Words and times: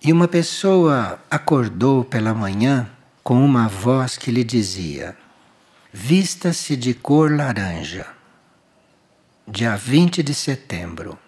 E 0.00 0.12
uma 0.12 0.28
pessoa 0.28 1.18
acordou 1.28 2.04
pela 2.04 2.32
manhã 2.32 2.88
com 3.22 3.44
uma 3.44 3.68
voz 3.68 4.16
que 4.16 4.30
lhe 4.30 4.44
dizia: 4.44 5.16
Vista-se 5.92 6.76
de 6.76 6.94
cor 6.94 7.34
laranja, 7.34 8.06
dia 9.46 9.74
20 9.76 10.22
de 10.22 10.32
setembro. 10.34 11.18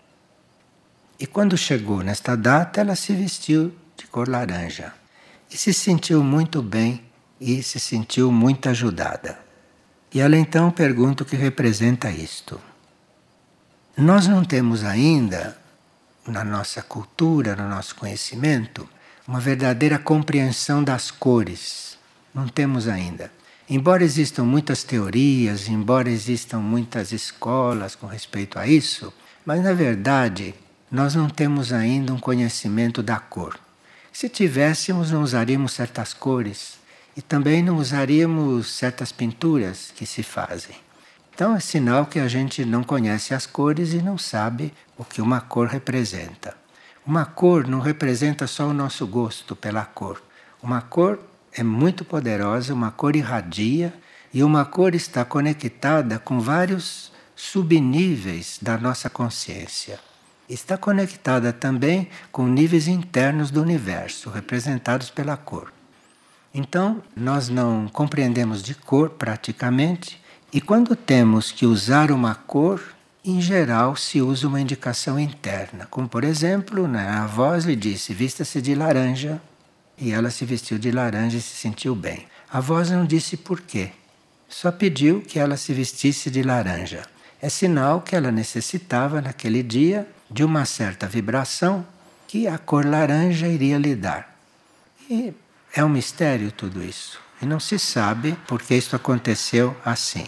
E 1.19 1.27
quando 1.27 1.59
chegou 1.59 2.03
nesta 2.03 2.37
data, 2.37 2.81
ela 2.81 2.95
se 2.95 3.13
vestiu 3.13 3.75
de 3.97 4.07
cor 4.07 4.29
laranja 4.29 4.95
e 5.51 5.57
se 5.57 5.75
sentiu 5.75 6.23
muito 6.23 6.63
bem 6.63 7.03
e 7.41 7.63
se 7.65 7.81
sentiu 7.81 8.31
muito 8.31 8.69
ajudada. 8.69 9.39
E 10.15 10.21
ela 10.21 10.37
então 10.37 10.71
pergunta 10.71 11.25
o 11.25 11.27
que 11.27 11.37
representa 11.37 12.11
isto. 12.11 12.61
Nós 13.97 14.29
não 14.29 14.45
temos 14.45 14.85
ainda 14.85 15.60
na 16.27 16.45
nossa 16.45 16.83
cultura, 16.83 17.57
no 17.57 17.69
nosso 17.69 17.95
conhecimento, 17.95 18.89
uma 19.27 19.41
verdadeira 19.41 19.99
compreensão 19.99 20.83
das 20.83 21.11
cores. 21.11 21.99
Não 22.35 22.49
temos 22.49 22.89
ainda. 22.89 23.31
Embora 23.69 24.03
existam 24.03 24.45
muitas 24.45 24.83
teorias, 24.83 25.69
embora 25.69 26.11
existam 26.11 26.59
muitas 26.59 27.13
escolas 27.13 27.95
com 27.95 28.07
respeito 28.07 28.59
a 28.59 28.67
isso, 28.67 29.13
mas 29.47 29.63
na 29.63 29.73
verdade 29.73 30.55
nós 30.91 31.15
não 31.15 31.29
temos 31.29 31.73
ainda 31.73 32.13
um 32.13 32.19
conhecimento 32.19 33.03
da 33.03 33.19
cor. 33.19 33.59
Se 34.13 34.29
tivéssemos, 34.29 35.13
não 35.13 35.23
usaríamos 35.23 35.73
certas 35.73 36.13
cores 36.13 36.81
e 37.17 37.23
também 37.23 37.63
não 37.63 37.77
usaríamos 37.77 38.69
certas 38.71 39.13
pinturas 39.13 39.93
que 39.95 40.05
se 40.05 40.23
fazem. 40.23 40.75
Então 41.41 41.57
é 41.57 41.61
sinal 41.61 42.05
que 42.05 42.19
a 42.19 42.29
gente 42.29 42.67
não 42.67 42.85
conhece 42.85 43.33
as 43.33 43.47
cores 43.47 43.95
e 43.95 44.03
não 44.03 44.19
sabe 44.19 44.75
o 44.99 45.03
que 45.03 45.23
uma 45.23 45.41
cor 45.41 45.69
representa. 45.69 46.55
Uma 47.07 47.25
cor 47.25 47.67
não 47.67 47.81
representa 47.81 48.47
só 48.47 48.67
o 48.67 48.75
nosso 48.75 49.07
gosto 49.07 49.57
pela 49.57 49.87
cor. 49.87 50.23
Uma 50.63 50.83
cor 50.83 51.19
é 51.51 51.63
muito 51.63 52.05
poderosa, 52.05 52.75
uma 52.75 52.91
cor 52.91 53.17
irradia 53.17 53.91
e 54.35 54.45
uma 54.45 54.67
cor 54.67 54.95
está 54.95 55.25
conectada 55.25 56.19
com 56.19 56.41
vários 56.41 57.11
subníveis 57.35 58.59
da 58.61 58.77
nossa 58.77 59.09
consciência. 59.09 59.99
Está 60.47 60.77
conectada 60.77 61.55
também 61.55 62.11
com 62.31 62.47
níveis 62.47 62.87
internos 62.87 63.51
do 63.51 63.63
universo, 63.63 64.29
representados 64.29 65.09
pela 65.09 65.39
cor. 65.39 65.73
Então, 66.53 67.03
nós 67.17 67.49
não 67.49 67.89
compreendemos 67.89 68.63
de 68.63 68.75
cor 68.75 69.09
praticamente, 69.09 70.21
e 70.53 70.61
quando 70.61 70.97
temos 70.97 71.53
que 71.53 71.65
usar 71.65 72.11
uma 72.11 72.35
cor, 72.35 72.83
em 73.25 73.41
geral 73.41 73.95
se 73.95 74.21
usa 74.21 74.49
uma 74.49 74.61
indicação 74.61 75.19
interna, 75.19 75.87
como 75.89 76.09
por 76.09 76.25
exemplo, 76.25 76.89
né, 76.89 77.09
a 77.09 77.25
voz 77.25 77.65
lhe 77.65 77.77
disse: 77.77 78.13
vista-se 78.13 78.61
de 78.61 78.75
laranja, 78.75 79.41
e 79.97 80.11
ela 80.11 80.29
se 80.29 80.45
vestiu 80.45 80.77
de 80.77 80.91
laranja 80.91 81.37
e 81.37 81.41
se 81.41 81.55
sentiu 81.55 81.95
bem. 81.95 82.27
A 82.53 82.59
voz 82.59 82.91
não 82.91 83.07
disse 83.07 83.37
por 83.37 83.61
quê, 83.61 83.93
só 84.49 84.73
pediu 84.73 85.21
que 85.21 85.39
ela 85.39 85.57
se 85.57 85.73
vestisse 85.73 86.29
de 86.29 86.43
laranja. 86.43 87.03
É 87.41 87.49
sinal 87.49 88.01
que 88.01 88.17
ela 88.17 88.33
necessitava 88.33 89.21
naquele 89.21 89.63
dia 89.63 90.09
de 90.29 90.43
uma 90.43 90.65
certa 90.65 91.07
vibração 91.07 91.87
que 92.27 92.49
a 92.49 92.59
cor 92.59 92.85
laranja 92.85 93.47
iria 93.47 93.79
lhe 93.79 93.95
dar. 93.95 94.37
E 95.09 95.33
é 95.73 95.85
um 95.85 95.89
mistério 95.89 96.51
tudo 96.51 96.83
isso. 96.83 97.21
E 97.41 97.47
não 97.47 97.61
se 97.61 97.79
sabe 97.79 98.37
por 98.49 98.61
que 98.61 98.75
isso 98.75 98.97
aconteceu 98.97 99.77
assim 99.85 100.27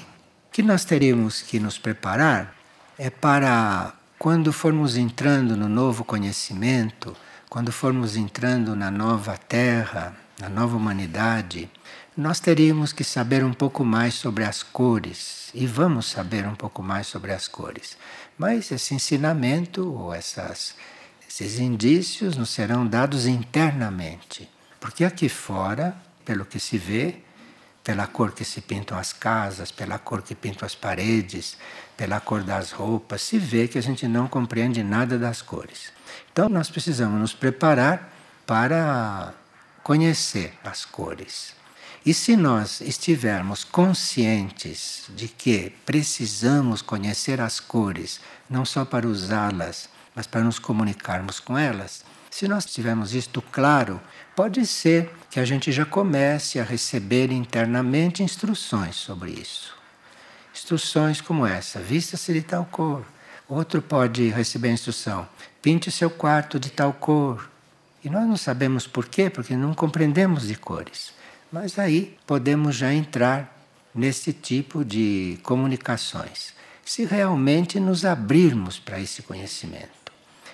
que 0.52 0.62
nós 0.62 0.84
teríamos 0.84 1.40
que 1.40 1.58
nos 1.58 1.78
preparar 1.78 2.54
é 2.98 3.08
para 3.08 3.94
quando 4.18 4.52
formos 4.52 4.96
entrando 4.96 5.56
no 5.56 5.68
novo 5.68 6.04
conhecimento, 6.04 7.16
quando 7.48 7.72
formos 7.72 8.16
entrando 8.16 8.76
na 8.76 8.90
nova 8.90 9.36
terra, 9.36 10.14
na 10.38 10.50
nova 10.50 10.76
humanidade, 10.76 11.70
nós 12.14 12.38
teríamos 12.38 12.92
que 12.92 13.02
saber 13.02 13.42
um 13.42 13.54
pouco 13.54 13.82
mais 13.82 14.14
sobre 14.14 14.44
as 14.44 14.62
cores 14.62 15.50
e 15.54 15.66
vamos 15.66 16.06
saber 16.06 16.46
um 16.46 16.54
pouco 16.54 16.82
mais 16.82 17.06
sobre 17.06 17.32
as 17.32 17.48
cores. 17.48 17.96
Mas 18.36 18.70
esse 18.70 18.94
ensinamento 18.94 19.90
ou 19.90 20.14
essas, 20.14 20.74
esses 21.26 21.58
indícios 21.58 22.36
nos 22.36 22.50
serão 22.50 22.86
dados 22.86 23.26
internamente, 23.26 24.48
porque 24.78 25.04
aqui 25.04 25.28
fora, 25.30 25.96
pelo 26.26 26.44
que 26.44 26.60
se 26.60 26.76
vê, 26.76 27.16
pela 27.82 28.06
cor 28.06 28.32
que 28.32 28.44
se 28.44 28.60
pintam 28.60 28.96
as 28.96 29.12
casas, 29.12 29.70
pela 29.70 29.98
cor 29.98 30.22
que 30.22 30.34
pintam 30.34 30.64
as 30.66 30.74
paredes, 30.74 31.56
pela 31.96 32.20
cor 32.20 32.42
das 32.42 32.70
roupas, 32.70 33.22
se 33.22 33.38
vê 33.38 33.66
que 33.66 33.78
a 33.78 33.82
gente 33.82 34.06
não 34.06 34.28
compreende 34.28 34.82
nada 34.82 35.18
das 35.18 35.42
cores. 35.42 35.92
Então 36.32 36.48
nós 36.48 36.70
precisamos 36.70 37.18
nos 37.20 37.34
preparar 37.34 38.12
para 38.46 39.34
conhecer 39.82 40.52
as 40.64 40.84
cores. 40.84 41.54
E 42.04 42.12
se 42.12 42.36
nós 42.36 42.80
estivermos 42.80 43.62
conscientes 43.62 45.04
de 45.10 45.28
que 45.28 45.72
precisamos 45.86 46.82
conhecer 46.82 47.40
as 47.40 47.60
cores, 47.60 48.20
não 48.50 48.64
só 48.64 48.84
para 48.84 49.06
usá-las, 49.06 49.88
mas 50.14 50.26
para 50.26 50.42
nos 50.42 50.58
comunicarmos 50.58 51.38
com 51.38 51.56
elas, 51.56 52.04
se 52.28 52.48
nós 52.48 52.64
tivermos 52.64 53.14
isto 53.14 53.40
claro, 53.40 54.00
pode 54.34 54.66
ser 54.66 55.12
que 55.32 55.40
a 55.40 55.46
gente 55.46 55.72
já 55.72 55.86
comece 55.86 56.60
a 56.60 56.62
receber 56.62 57.32
internamente 57.32 58.22
instruções 58.22 58.96
sobre 58.96 59.30
isso. 59.30 59.74
Instruções 60.54 61.22
como 61.22 61.46
essa: 61.46 61.80
vista-se 61.80 62.34
de 62.34 62.42
tal 62.42 62.66
cor. 62.66 63.02
Outro 63.48 63.80
pode 63.80 64.28
receber 64.28 64.70
instrução: 64.70 65.26
pinte 65.62 65.90
seu 65.90 66.10
quarto 66.10 66.60
de 66.60 66.68
tal 66.68 66.92
cor. 66.92 67.50
E 68.04 68.10
nós 68.10 68.28
não 68.28 68.36
sabemos 68.36 68.86
por 68.86 69.06
quê, 69.06 69.30
porque 69.30 69.56
não 69.56 69.72
compreendemos 69.72 70.48
de 70.48 70.54
cores. 70.54 71.14
Mas 71.50 71.78
aí 71.78 72.18
podemos 72.26 72.76
já 72.76 72.92
entrar 72.92 73.58
nesse 73.94 74.34
tipo 74.34 74.84
de 74.84 75.38
comunicações, 75.42 76.52
se 76.84 77.06
realmente 77.06 77.80
nos 77.80 78.04
abrirmos 78.04 78.78
para 78.78 79.00
esse 79.00 79.22
conhecimento. 79.22 80.12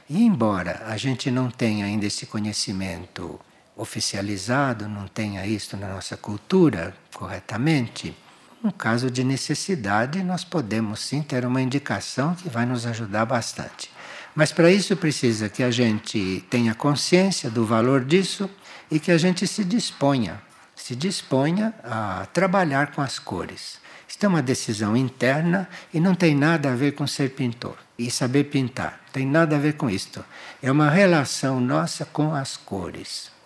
E 0.08 0.22
embora 0.22 0.84
a 0.86 0.96
gente 0.96 1.32
não 1.32 1.50
tenha 1.50 1.84
ainda 1.84 2.06
esse 2.06 2.26
conhecimento 2.26 3.40
oficializado, 3.78 4.88
não 4.88 5.06
tenha 5.06 5.46
isso 5.46 5.76
na 5.76 5.88
nossa 5.88 6.16
cultura 6.16 6.94
corretamente, 7.14 8.14
no 8.62 8.72
caso 8.72 9.08
de 9.08 9.22
necessidade, 9.22 10.22
nós 10.24 10.42
podemos 10.42 10.98
sim 11.00 11.22
ter 11.22 11.46
uma 11.46 11.62
indicação 11.62 12.34
que 12.34 12.48
vai 12.48 12.66
nos 12.66 12.86
ajudar 12.86 13.24
bastante. 13.24 13.88
Mas 14.34 14.50
para 14.50 14.70
isso 14.70 14.96
precisa 14.96 15.48
que 15.48 15.62
a 15.62 15.70
gente 15.70 16.44
tenha 16.50 16.74
consciência 16.74 17.48
do 17.48 17.64
valor 17.64 18.04
disso 18.04 18.50
e 18.90 18.98
que 18.98 19.12
a 19.12 19.18
gente 19.18 19.46
se 19.46 19.64
disponha, 19.64 20.42
se 20.74 20.96
disponha 20.96 21.72
a 21.84 22.26
trabalhar 22.32 22.90
com 22.90 23.00
as 23.00 23.18
cores. 23.18 23.78
Isso 24.08 24.18
é 24.22 24.28
uma 24.28 24.42
decisão 24.42 24.96
interna 24.96 25.68
e 25.94 26.00
não 26.00 26.14
tem 26.14 26.34
nada 26.34 26.72
a 26.72 26.74
ver 26.74 26.92
com 26.92 27.06
ser 27.06 27.30
pintor 27.30 27.76
e 27.96 28.10
saber 28.10 28.44
pintar. 28.44 29.00
Tem 29.12 29.24
nada 29.24 29.54
a 29.54 29.58
ver 29.58 29.74
com 29.74 29.88
isto. 29.88 30.24
É 30.60 30.70
uma 30.70 30.90
relação 30.90 31.60
nossa 31.60 32.04
com 32.04 32.34
as 32.34 32.56
cores. 32.56 33.37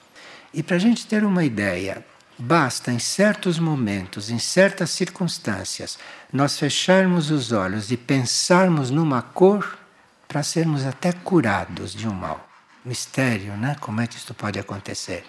E 0.54 0.62
para 0.62 0.76
a 0.76 0.78
gente 0.78 1.06
ter 1.06 1.24
uma 1.24 1.44
ideia, 1.44 2.04
basta 2.38 2.92
em 2.92 2.98
certos 2.98 3.58
momentos, 3.58 4.30
em 4.30 4.38
certas 4.38 4.90
circunstâncias, 4.90 5.98
nós 6.32 6.58
fecharmos 6.58 7.30
os 7.30 7.52
olhos 7.52 7.90
e 7.90 7.96
pensarmos 7.96 8.90
numa 8.90 9.22
cor 9.22 9.78
para 10.28 10.42
sermos 10.42 10.84
até 10.84 11.12
curados 11.12 11.94
de 11.94 12.06
um 12.06 12.12
mal. 12.12 12.48
Mistério, 12.84 13.56
né? 13.56 13.76
Como 13.80 14.00
é 14.00 14.06
que 14.06 14.16
isto 14.16 14.34
pode 14.34 14.58
acontecer? 14.58 15.24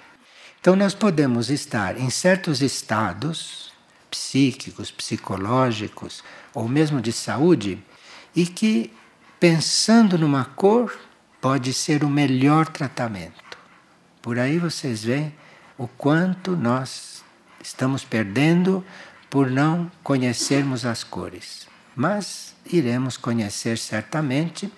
Então, 0.60 0.76
nós 0.76 0.94
podemos 0.94 1.50
estar 1.50 2.00
em 2.00 2.10
certos 2.10 2.62
estados 2.62 3.72
psíquicos, 4.10 4.92
psicológicos 4.92 6.24
ou 6.54 6.68
mesmo 6.68 7.02
de 7.02 7.12
saúde 7.12 7.84
e 8.36 8.46
que 8.46 8.94
pensando 9.40 10.18
numa 10.18 10.46
cor 10.46 10.98
pode 11.42 11.74
ser 11.74 12.04
o 12.04 12.10
melhor 12.10 12.68
tratamento. 12.68 13.53
Por 14.24 14.40
aí 14.40 14.58
vocês 14.58 15.04
veem 15.04 15.36
o 15.78 15.86
quanto 15.86 16.56
nós 16.56 17.22
estamos 17.62 18.06
perdendo 18.06 18.82
por 19.30 19.52
não 19.52 19.92
conhecermos 20.02 20.86
as 20.86 21.04
cores. 21.04 21.68
Mas 21.94 22.56
iremos 22.66 23.18
conhecer 23.18 23.78
certamente, 23.78 24.72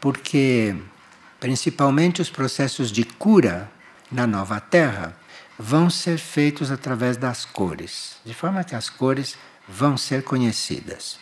porque 0.00 0.74
principalmente 1.38 2.22
os 2.22 2.30
processos 2.30 2.90
de 2.90 3.04
cura 3.04 3.70
na 4.10 4.26
nova 4.26 4.58
Terra 4.60 5.14
vão 5.58 5.90
ser 5.90 6.16
feitos 6.16 6.70
através 6.70 7.18
das 7.18 7.44
cores, 7.44 8.16
de 8.24 8.32
forma 8.32 8.64
que 8.64 8.74
as 8.74 8.88
cores 8.88 9.36
vão 9.68 9.98
ser 9.98 10.22
conhecidas. 10.24 11.18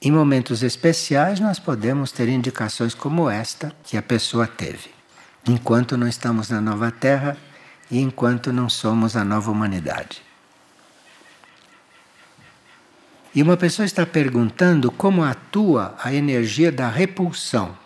Em 0.00 0.12
momentos 0.12 0.62
especiais, 0.62 1.40
nós 1.40 1.58
podemos 1.58 2.12
ter 2.12 2.28
indicações 2.28 2.94
como 2.94 3.28
esta 3.28 3.74
que 3.82 3.96
a 3.96 4.02
pessoa 4.02 4.46
teve, 4.46 4.95
enquanto 5.46 5.96
não 5.96 6.08
estamos 6.08 6.50
na 6.50 6.60
nova 6.60 6.90
Terra 6.90 7.36
e 7.90 8.00
enquanto 8.00 8.52
não 8.52 8.68
somos 8.68 9.16
a 9.16 9.24
nova 9.24 9.50
humanidade. 9.50 10.22
E 13.34 13.42
uma 13.42 13.56
pessoa 13.56 13.84
está 13.84 14.06
perguntando 14.06 14.90
como 14.90 15.22
atua 15.22 15.94
a 16.02 16.12
energia 16.12 16.72
da 16.72 16.88
repulsão. 16.88 17.76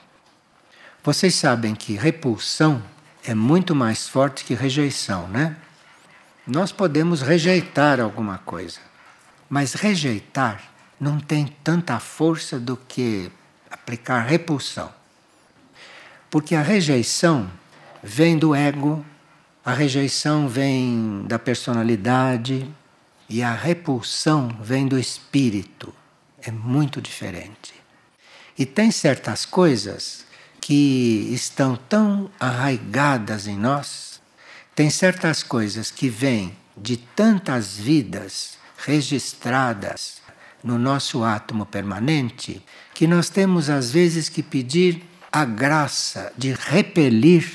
Vocês 1.02 1.34
sabem 1.34 1.74
que 1.74 1.94
repulsão 1.94 2.82
é 3.24 3.34
muito 3.34 3.74
mais 3.74 4.08
forte 4.08 4.44
que 4.44 4.54
rejeição, 4.54 5.26
né? 5.28 5.56
Nós 6.46 6.72
podemos 6.72 7.20
rejeitar 7.20 8.00
alguma 8.00 8.38
coisa, 8.38 8.78
mas 9.48 9.74
rejeitar 9.74 10.62
não 10.98 11.18
tem 11.18 11.46
tanta 11.64 11.98
força 11.98 12.58
do 12.58 12.76
que 12.76 13.30
aplicar 13.70 14.20
repulsão. 14.20 14.99
Porque 16.30 16.54
a 16.54 16.62
rejeição 16.62 17.50
vem 18.02 18.38
do 18.38 18.54
ego, 18.54 19.04
a 19.64 19.72
rejeição 19.72 20.48
vem 20.48 21.24
da 21.26 21.38
personalidade 21.38 22.70
e 23.28 23.42
a 23.42 23.52
repulsão 23.52 24.48
vem 24.62 24.86
do 24.86 24.98
espírito. 24.98 25.92
É 26.40 26.50
muito 26.50 27.02
diferente. 27.02 27.74
E 28.56 28.64
tem 28.64 28.90
certas 28.90 29.44
coisas 29.44 30.24
que 30.60 31.28
estão 31.32 31.76
tão 31.76 32.30
arraigadas 32.38 33.46
em 33.46 33.56
nós, 33.56 34.20
tem 34.74 34.88
certas 34.88 35.42
coisas 35.42 35.90
que 35.90 36.08
vêm 36.08 36.56
de 36.76 36.96
tantas 36.96 37.76
vidas 37.76 38.58
registradas 38.78 40.20
no 40.62 40.78
nosso 40.78 41.24
átomo 41.24 41.66
permanente, 41.66 42.64
que 42.94 43.06
nós 43.06 43.28
temos 43.28 43.68
às 43.68 43.90
vezes 43.90 44.28
que 44.28 44.42
pedir 44.42 45.09
a 45.32 45.44
graça 45.44 46.32
de 46.36 46.52
repelir. 46.52 47.48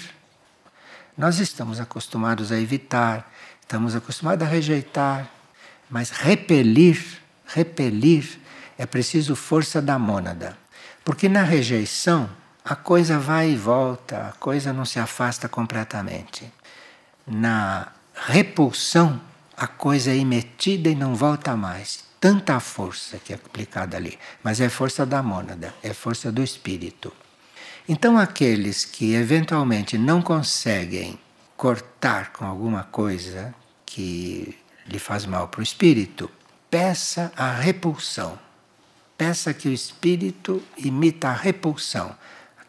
Nós 1.18 1.40
estamos 1.40 1.80
acostumados 1.80 2.52
a 2.52 2.60
evitar, 2.60 3.32
estamos 3.62 3.96
acostumados 3.96 4.46
a 4.46 4.50
rejeitar, 4.50 5.30
mas 5.90 6.10
repelir, 6.10 7.04
repelir, 7.46 8.40
é 8.78 8.86
preciso 8.86 9.36
força 9.36 9.82
da 9.82 9.98
mônada. 9.98 10.58
Porque 11.04 11.30
na 11.30 11.44
rejeição 11.44 12.30
a 12.64 12.76
coisa 12.76 13.20
vai 13.20 13.52
e 13.52 13.56
volta, 13.56 14.30
a 14.30 14.32
coisa 14.34 14.74
não 14.74 14.86
se 14.86 15.00
afasta 15.00 15.48
completamente. 15.48 16.52
Na 17.28 17.90
repulsão, 18.14 19.22
a 19.56 19.68
coisa 19.68 20.12
é 20.12 20.18
imetida 20.18 20.90
e 20.90 20.96
não 20.96 21.16
volta 21.16 21.56
mais. 21.56 22.04
Tanta 22.20 22.60
força 22.60 23.18
que 23.18 23.34
é 23.34 23.36
aplicada 23.36 23.96
ali. 23.96 24.18
Mas 24.44 24.60
é 24.60 24.68
força 24.68 25.06
da 25.06 25.22
mônada, 25.22 25.74
é 25.84 25.94
força 25.94 26.32
do 26.32 26.44
espírito. 26.44 27.14
Então, 27.88 28.18
aqueles 28.18 28.84
que 28.84 29.14
eventualmente 29.14 29.98
não 29.98 30.22
conseguem 30.22 31.20
cortar 31.56 32.34
com 32.34 32.46
alguma 32.46 32.84
coisa 32.84 33.54
que 33.86 34.58
lhe 34.88 35.00
faz 35.00 35.26
mal 35.26 35.48
para 35.48 35.60
o 35.60 35.64
espírito, 35.64 36.30
peça 36.70 37.32
a 37.36 37.52
repulsão. 37.52 38.38
Peça 39.18 39.54
que 39.54 39.70
o 39.70 39.74
espírito 39.74 40.62
imita 40.78 41.30
a 41.30 41.34
repulsão 41.34 42.16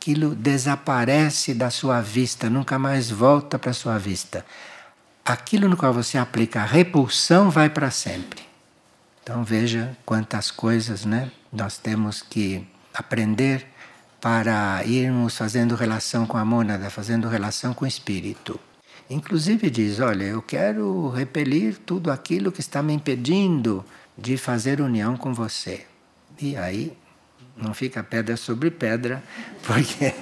aquilo 0.07 0.37
desaparece 0.37 1.53
da 1.53 1.69
sua 1.69 2.01
vista, 2.01 2.49
nunca 2.49 2.79
mais 2.79 3.11
volta 3.11 3.59
para 3.59 3.73
a 3.73 3.75
sua 3.75 3.99
vista. 3.99 4.47
Aquilo 5.25 5.69
no 5.69 5.77
qual 5.77 5.93
você 5.93 6.17
aplica 6.17 6.63
a 6.63 6.65
repulsão 6.65 7.51
vai 7.51 7.69
para 7.69 7.91
sempre. 7.91 8.41
Então 9.21 9.43
veja 9.43 9.99
quantas 10.07 10.49
coisas 10.49 11.05
né, 11.05 11.33
nós 11.53 11.77
temos 11.77 12.23
que 12.23 12.65
aprender 12.95 13.67
para 14.27 14.85
irmos 14.85 15.37
fazendo 15.37 15.77
relação 15.77 16.27
com 16.27 16.37
a 16.37 16.45
mônada, 16.45 16.91
fazendo 16.91 17.29
relação 17.29 17.73
com 17.73 17.85
o 17.85 17.89
espírito. 17.89 18.59
Inclusive 19.09 19.71
diz: 19.71 20.01
olha, 20.01 20.25
eu 20.25 20.43
quero 20.43 21.11
repelir 21.11 21.79
tudo 21.87 22.11
aquilo 22.11 22.51
que 22.51 22.59
está 22.59 22.83
me 22.83 22.93
impedindo 22.93 23.85
de 24.19 24.37
fazer 24.37 24.81
união 24.81 25.17
com 25.17 25.33
você. 25.33 25.87
E 26.43 26.57
aí 26.57 26.93
não 27.57 27.73
fica 27.73 28.03
pedra 28.03 28.37
sobre 28.37 28.69
pedra, 28.69 29.23
porque 29.63 30.13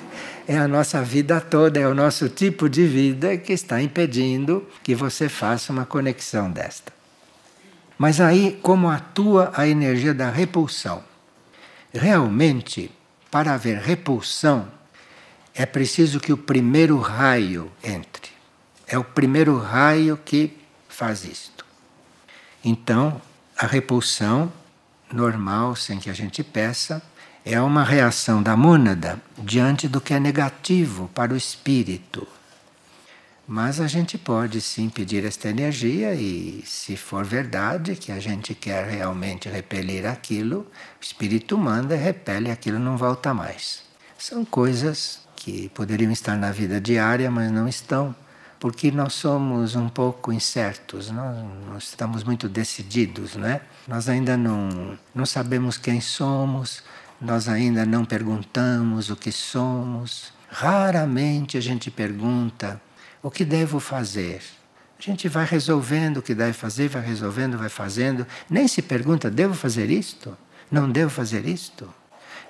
é 0.46 0.58
a 0.58 0.68
nossa 0.68 1.02
vida 1.02 1.40
toda, 1.40 1.80
é 1.80 1.88
o 1.88 1.94
nosso 1.94 2.28
tipo 2.28 2.68
de 2.68 2.86
vida 2.86 3.38
que 3.38 3.54
está 3.54 3.80
impedindo 3.80 4.68
que 4.82 4.94
você 4.94 5.30
faça 5.30 5.72
uma 5.72 5.86
conexão 5.86 6.50
desta. 6.50 6.92
Mas 7.96 8.20
aí, 8.20 8.58
como 8.60 8.90
atua 8.90 9.50
a 9.56 9.66
energia 9.66 10.12
da 10.12 10.28
repulsão? 10.28 11.02
Realmente, 11.90 12.90
para 13.34 13.54
haver 13.54 13.78
repulsão, 13.78 14.68
é 15.52 15.66
preciso 15.66 16.20
que 16.20 16.32
o 16.32 16.36
primeiro 16.36 17.00
raio 17.00 17.68
entre. 17.82 18.30
É 18.86 18.96
o 18.96 19.02
primeiro 19.02 19.58
raio 19.58 20.16
que 20.16 20.56
faz 20.88 21.24
isto. 21.24 21.66
Então, 22.64 23.20
a 23.58 23.66
repulsão 23.66 24.52
normal, 25.12 25.74
sem 25.74 25.98
que 25.98 26.08
a 26.08 26.12
gente 26.12 26.44
peça, 26.44 27.02
é 27.44 27.60
uma 27.60 27.82
reação 27.82 28.40
da 28.40 28.56
mônada 28.56 29.20
diante 29.36 29.88
do 29.88 30.00
que 30.00 30.14
é 30.14 30.20
negativo 30.20 31.10
para 31.12 31.34
o 31.34 31.36
espírito. 31.36 32.28
Mas 33.46 33.78
a 33.78 33.86
gente 33.86 34.16
pode 34.16 34.58
sim 34.62 34.88
pedir 34.88 35.22
esta 35.24 35.50
energia, 35.50 36.14
e 36.14 36.62
se 36.64 36.96
for 36.96 37.24
verdade 37.26 37.94
que 37.94 38.10
a 38.10 38.18
gente 38.18 38.54
quer 38.54 38.86
realmente 38.86 39.50
repelir 39.50 40.06
aquilo, 40.06 40.60
o 40.60 41.02
espírito 41.02 41.58
manda, 41.58 41.94
repele, 41.94 42.50
aquilo 42.50 42.78
não 42.78 42.96
volta 42.96 43.34
mais. 43.34 43.82
São 44.18 44.46
coisas 44.46 45.20
que 45.36 45.68
poderiam 45.70 46.10
estar 46.10 46.38
na 46.38 46.50
vida 46.50 46.80
diária, 46.80 47.30
mas 47.30 47.52
não 47.52 47.68
estão, 47.68 48.16
porque 48.58 48.90
nós 48.90 49.12
somos 49.12 49.76
um 49.76 49.90
pouco 49.90 50.32
incertos, 50.32 51.10
nós 51.10 51.36
não 51.68 51.76
estamos 51.76 52.24
muito 52.24 52.48
decididos, 52.48 53.36
né? 53.36 53.60
Nós 53.86 54.08
ainda 54.08 54.38
não, 54.38 54.98
não 55.14 55.26
sabemos 55.26 55.76
quem 55.76 56.00
somos, 56.00 56.82
nós 57.20 57.46
ainda 57.46 57.84
não 57.84 58.06
perguntamos 58.06 59.10
o 59.10 59.16
que 59.16 59.30
somos. 59.30 60.32
Raramente 60.48 61.58
a 61.58 61.60
gente 61.60 61.90
pergunta 61.90 62.80
o 63.24 63.30
que 63.30 63.42
devo 63.42 63.80
fazer. 63.80 64.42
A 64.98 65.02
gente 65.02 65.28
vai 65.28 65.46
resolvendo 65.46 66.18
o 66.18 66.22
que 66.22 66.34
deve 66.34 66.52
fazer, 66.52 66.88
vai 66.88 67.02
resolvendo, 67.02 67.56
vai 67.56 67.70
fazendo. 67.70 68.26
Nem 68.50 68.68
se 68.68 68.82
pergunta: 68.82 69.30
devo 69.30 69.54
fazer 69.54 69.90
isto? 69.90 70.36
Não 70.70 70.90
devo 70.90 71.10
fazer 71.10 71.46
isto? 71.46 71.92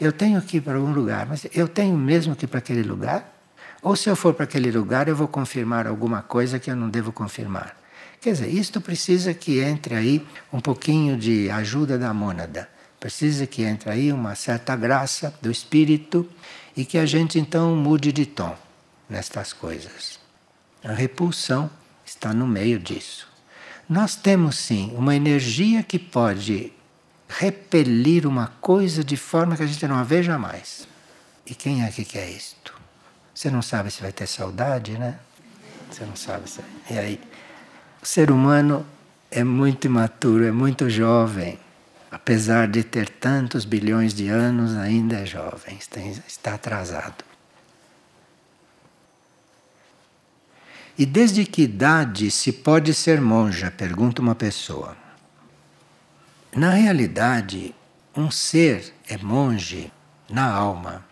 Eu 0.01 0.13
tenho 0.13 0.43
que 0.43 0.57
ir 0.57 0.61
para 0.61 0.75
algum 0.75 0.93
lugar, 0.93 1.27
mas 1.27 1.47
eu 1.55 1.69
tenho 1.69 1.97
mesmo 1.97 2.35
que 2.35 2.45
ir 2.45 2.49
para 2.49 2.59
aquele 2.59 2.83
lugar? 2.83 3.33
Ou 3.81 3.95
se 3.95 4.11
eu 4.11 4.17
for 4.17 4.35
para 4.35 4.45
aquele 4.45 4.73
lugar, 4.73 5.07
eu 5.07 5.15
vou 5.15 5.29
confirmar 5.29 5.87
alguma 5.87 6.23
coisa 6.23 6.59
que 6.59 6.71
eu 6.71 6.75
não 6.75 6.91
devo 6.91 7.13
confirmar? 7.13 7.77
Quer 8.21 8.33
dizer, 8.33 8.49
isto 8.49 8.81
precisa 8.81 9.33
que 9.33 9.61
entre 9.61 9.95
aí 9.95 10.27
um 10.53 10.59
pouquinho 10.59 11.17
de 11.17 11.49
ajuda 11.51 11.97
da 11.97 12.13
mônada. 12.13 12.69
Precisa 12.99 13.47
que 13.47 13.63
entre 13.63 13.91
aí 13.91 14.13
uma 14.13 14.35
certa 14.35 14.75
graça 14.75 15.33
do 15.41 15.51
espírito 15.51 16.29
e 16.77 16.85
que 16.85 16.99
a 16.99 17.07
gente 17.07 17.39
então 17.39 17.77
mude 17.77 18.11
de 18.11 18.27
tom 18.27 18.57
nestas 19.09 19.53
coisas. 19.53 20.24
A 20.85 20.93
repulsão 20.93 21.71
está 22.05 22.33
no 22.33 22.47
meio 22.47 22.79
disso. 22.79 23.27
Nós 23.89 24.15
temos 24.17 24.57
sim 24.57 24.93
uma 24.97 25.15
energia 25.15 25.83
que 25.83 25.99
pode 25.99 26.73
repelir 27.29 28.27
uma 28.27 28.49
coisa 28.61 29.03
de 29.03 29.17
forma 29.17 29.57
que 29.57 29.63
a 29.63 29.67
gente 29.67 29.87
não 29.89 29.97
a 29.97 30.03
veja 30.03 30.39
mais. 30.39 30.87
E 31.47 31.55
quem 31.55 31.83
é 31.83 31.91
que 31.91 32.05
quer 32.05 32.29
isto? 32.29 32.75
Você 33.35 33.51
não 33.51 33.63
sabe 33.63 33.91
se 33.91 34.01
vai 34.01 34.13
ter 34.13 34.27
saudade, 34.27 34.99
né? 34.99 35.19
Você 35.91 36.05
não 36.05 36.17
sabe 36.17 36.49
se. 36.49 36.61
E 36.91 36.99
aí? 36.99 37.21
O 38.03 38.07
ser 38.07 38.31
humano 38.31 38.87
é 39.31 39.43
muito 39.43 39.87
imaturo, 39.87 40.45
é 40.45 40.53
muito 40.53 40.89
jovem 40.89 41.59
apesar 42.15 42.69
de 42.69 42.85
ter 42.85 43.09
tantos 43.09 43.65
bilhões 43.65 44.15
de 44.15 44.29
anos, 44.29 44.77
ainda 44.77 45.17
é 45.17 45.27
jovem, 45.27 45.77
está 46.29 46.55
atrasado. 46.55 47.25
E 50.97 51.05
desde 51.05 51.45
que 51.45 51.63
idade 51.63 52.31
se 52.31 52.53
pode 52.53 52.95
ser 52.95 53.21
monja? 53.21 53.69
pergunta 53.69 54.23
uma 54.23 54.35
pessoa. 54.35 54.97
Na 56.55 56.71
realidade, 56.71 57.75
um 58.17 58.31
ser 58.31 58.95
é 59.09 59.19
monge 59.19 59.93
na 60.31 60.49
alma. 60.49 61.05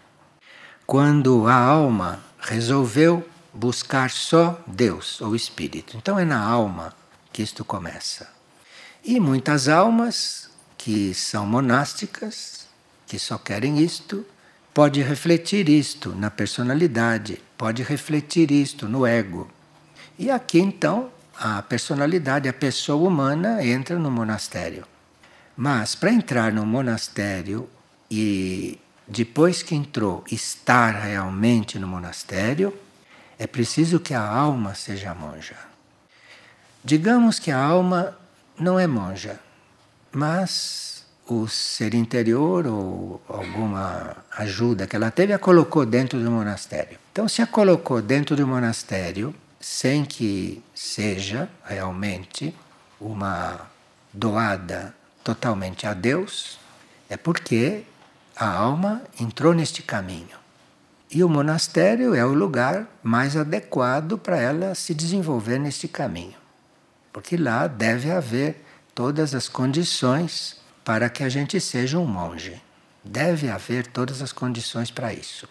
Quando 0.87 1.49
a 1.49 1.57
alma 1.57 2.23
resolveu 2.39 3.29
buscar 3.53 4.11
só 4.11 4.63
Deus 4.69 5.21
ou 5.21 5.35
Espírito. 5.35 5.97
Então 5.97 6.17
é 6.17 6.25
na 6.25 6.41
alma 6.41 6.95
que 7.33 7.43
isto 7.43 7.65
começa. 7.65 8.31
E 9.05 9.19
muitas 9.19 9.67
almas 9.67 10.49
que 10.79 11.13
são 11.13 11.45
monásticas, 11.45 12.69
que 13.05 13.19
só 13.19 13.37
querem 13.37 13.81
isto, 13.81 14.25
pode 14.73 15.03
refletir 15.03 15.69
isto 15.69 16.15
na 16.15 16.31
personalidade, 16.31 17.43
pode 17.59 17.83
refletir 17.83 18.53
isto 18.53 18.89
no 18.89 19.05
ego. 19.05 19.51
E 20.23 20.31
aqui 20.31 20.61
então 20.61 21.11
a 21.37 21.61
personalidade, 21.63 22.49
a 22.49 22.53
pessoa 22.53 23.09
humana 23.09 23.65
entra 23.67 23.99
no 23.99 24.09
monastério. 24.09 24.87
Mas 25.57 25.97
para 25.97 26.13
entrar 26.13 26.53
no 26.53 26.65
monastério 26.65 27.69
e 28.09 28.79
depois 29.09 29.65
que 29.65 29.75
entrou 29.75 30.23
estar 30.31 30.93
realmente 30.93 31.77
no 31.77 31.89
monastério, 31.89 32.73
é 33.37 33.49
preciso 33.49 33.99
que 33.99 34.15
a 34.15 34.25
alma 34.25 34.77
seja 34.77 35.13
monja. 35.13 35.57
Digamos 36.85 37.41
que 37.41 37.51
a 37.51 37.59
alma 37.59 38.17
não 38.57 38.79
é 38.79 38.87
monja, 38.87 39.41
mas 40.13 41.05
o 41.27 41.49
ser 41.49 41.95
interior 41.95 42.65
ou 42.69 43.21
alguma 43.29 44.19
ajuda 44.39 44.87
que 44.87 44.95
ela 44.95 45.11
teve, 45.11 45.33
a 45.33 45.39
colocou 45.39 45.85
dentro 45.85 46.23
do 46.23 46.31
monastério. 46.31 46.97
Então, 47.11 47.27
se 47.27 47.43
a 47.43 47.47
colocou 47.47 48.01
dentro 48.01 48.37
do 48.37 48.47
monastério, 48.47 49.35
sem 49.63 50.05
que 50.05 50.61
seja 50.75 51.49
realmente 51.65 52.53
uma 53.01 53.71
doada 54.13 54.93
totalmente 55.23 55.87
a 55.87 55.95
Deus, 55.95 56.59
é 57.09 57.17
porque 57.17 57.85
a 58.37 58.47
alma 58.47 59.03
entrou 59.21 59.55
neste 59.55 59.81
caminho. 59.81 60.37
E 61.09 61.23
o 61.23 61.29
monastério 61.29 62.13
é 62.13 62.25
o 62.25 62.35
lugar 62.35 62.89
mais 63.05 63.37
adequado 63.37 64.19
para 64.19 64.37
ela 64.37 64.75
se 64.75 64.93
desenvolver 64.93 65.59
neste 65.61 65.87
caminho. 65.87 66.35
Porque 67.13 67.37
lá 67.37 67.69
deve 67.69 68.11
haver 68.11 68.65
todas 68.93 69.33
as 69.33 69.49
condições 69.49 70.61
para 70.85 71.09
que 71.09 71.23
a 71.23 71.29
gente 71.29 71.61
seja 71.61 71.99
um 71.99 72.07
monge. 72.07 72.61
Deve 73.05 73.49
haver 73.49 73.87
todas 73.87 74.23
as 74.23 74.33
condições 74.33 74.91
para 74.91 75.13
isso. 75.13 75.49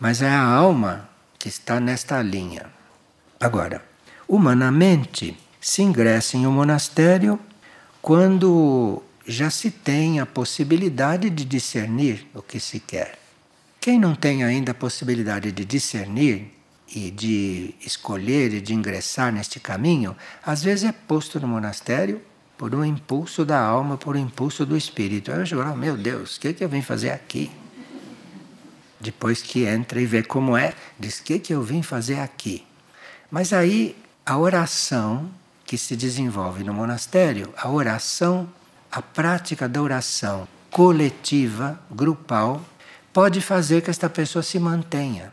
Mas 0.00 0.20
é 0.20 0.30
a 0.30 0.42
alma 0.42 1.08
que 1.38 1.48
está 1.48 1.78
nesta 1.78 2.20
linha. 2.22 2.66
Agora, 3.44 3.84
humanamente, 4.26 5.36
se 5.60 5.82
ingressa 5.82 6.34
em 6.34 6.46
um 6.46 6.50
monastério 6.50 7.38
quando 8.00 9.02
já 9.26 9.50
se 9.50 9.70
tem 9.70 10.18
a 10.18 10.24
possibilidade 10.24 11.28
de 11.28 11.44
discernir 11.44 12.26
o 12.32 12.40
que 12.40 12.58
se 12.58 12.80
quer. 12.80 13.18
Quem 13.78 14.00
não 14.00 14.14
tem 14.14 14.42
ainda 14.42 14.72
a 14.72 14.74
possibilidade 14.74 15.52
de 15.52 15.62
discernir 15.62 16.54
e 16.88 17.10
de 17.10 17.74
escolher 17.84 18.54
e 18.54 18.62
de 18.62 18.72
ingressar 18.72 19.30
neste 19.30 19.60
caminho, 19.60 20.16
às 20.42 20.62
vezes 20.62 20.84
é 20.84 20.92
posto 20.92 21.38
no 21.38 21.46
monastério 21.46 22.22
por 22.56 22.74
um 22.74 22.82
impulso 22.82 23.44
da 23.44 23.60
alma, 23.60 23.98
por 23.98 24.16
um 24.16 24.20
impulso 24.20 24.64
do 24.64 24.74
espírito. 24.74 25.30
Aí 25.30 25.40
eu 25.40 25.44
digo, 25.44 25.60
oh, 25.60 25.76
meu 25.76 25.98
Deus, 25.98 26.36
o 26.36 26.40
que, 26.40 26.54
que 26.54 26.64
eu 26.64 26.68
vim 26.70 26.80
fazer 26.80 27.10
aqui? 27.10 27.50
Depois 28.98 29.42
que 29.42 29.66
entra 29.66 30.00
e 30.00 30.06
vê 30.06 30.22
como 30.22 30.56
é, 30.56 30.72
diz: 30.98 31.18
o 31.18 31.24
que, 31.24 31.38
que 31.38 31.52
eu 31.52 31.62
vim 31.62 31.82
fazer 31.82 32.20
aqui? 32.20 32.64
Mas 33.34 33.52
aí 33.52 33.96
a 34.24 34.38
oração 34.38 35.28
que 35.66 35.76
se 35.76 35.96
desenvolve 35.96 36.62
no 36.62 36.72
monastério, 36.72 37.52
a 37.56 37.68
oração, 37.68 38.48
a 38.92 39.02
prática 39.02 39.68
da 39.68 39.82
oração 39.82 40.46
coletiva, 40.70 41.76
grupal, 41.90 42.64
pode 43.12 43.40
fazer 43.40 43.82
que 43.82 43.90
esta 43.90 44.08
pessoa 44.08 44.40
se 44.40 44.56
mantenha. 44.60 45.32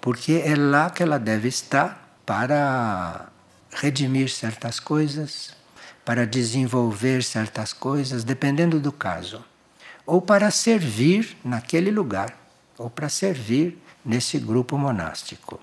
Porque 0.00 0.40
é 0.44 0.54
lá 0.54 0.88
que 0.88 1.02
ela 1.02 1.18
deve 1.18 1.48
estar 1.48 2.16
para 2.24 3.26
redimir 3.72 4.30
certas 4.30 4.78
coisas, 4.78 5.50
para 6.04 6.24
desenvolver 6.24 7.24
certas 7.24 7.72
coisas, 7.72 8.22
dependendo 8.22 8.78
do 8.78 8.92
caso, 8.92 9.44
ou 10.06 10.22
para 10.22 10.48
servir 10.52 11.36
naquele 11.44 11.90
lugar, 11.90 12.38
ou 12.78 12.88
para 12.88 13.08
servir 13.08 13.76
nesse 14.04 14.38
grupo 14.38 14.78
monástico. 14.78 15.58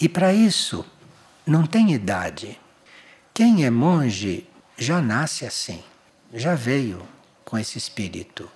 E 0.00 0.08
para 0.08 0.32
isso 0.32 0.84
não 1.46 1.66
tem 1.66 1.92
idade. 1.92 2.58
Quem 3.32 3.64
é 3.64 3.70
monge 3.70 4.46
já 4.76 5.00
nasce 5.00 5.46
assim, 5.46 5.82
já 6.32 6.54
veio 6.54 7.02
com 7.44 7.56
esse 7.56 7.78
espírito. 7.78 8.50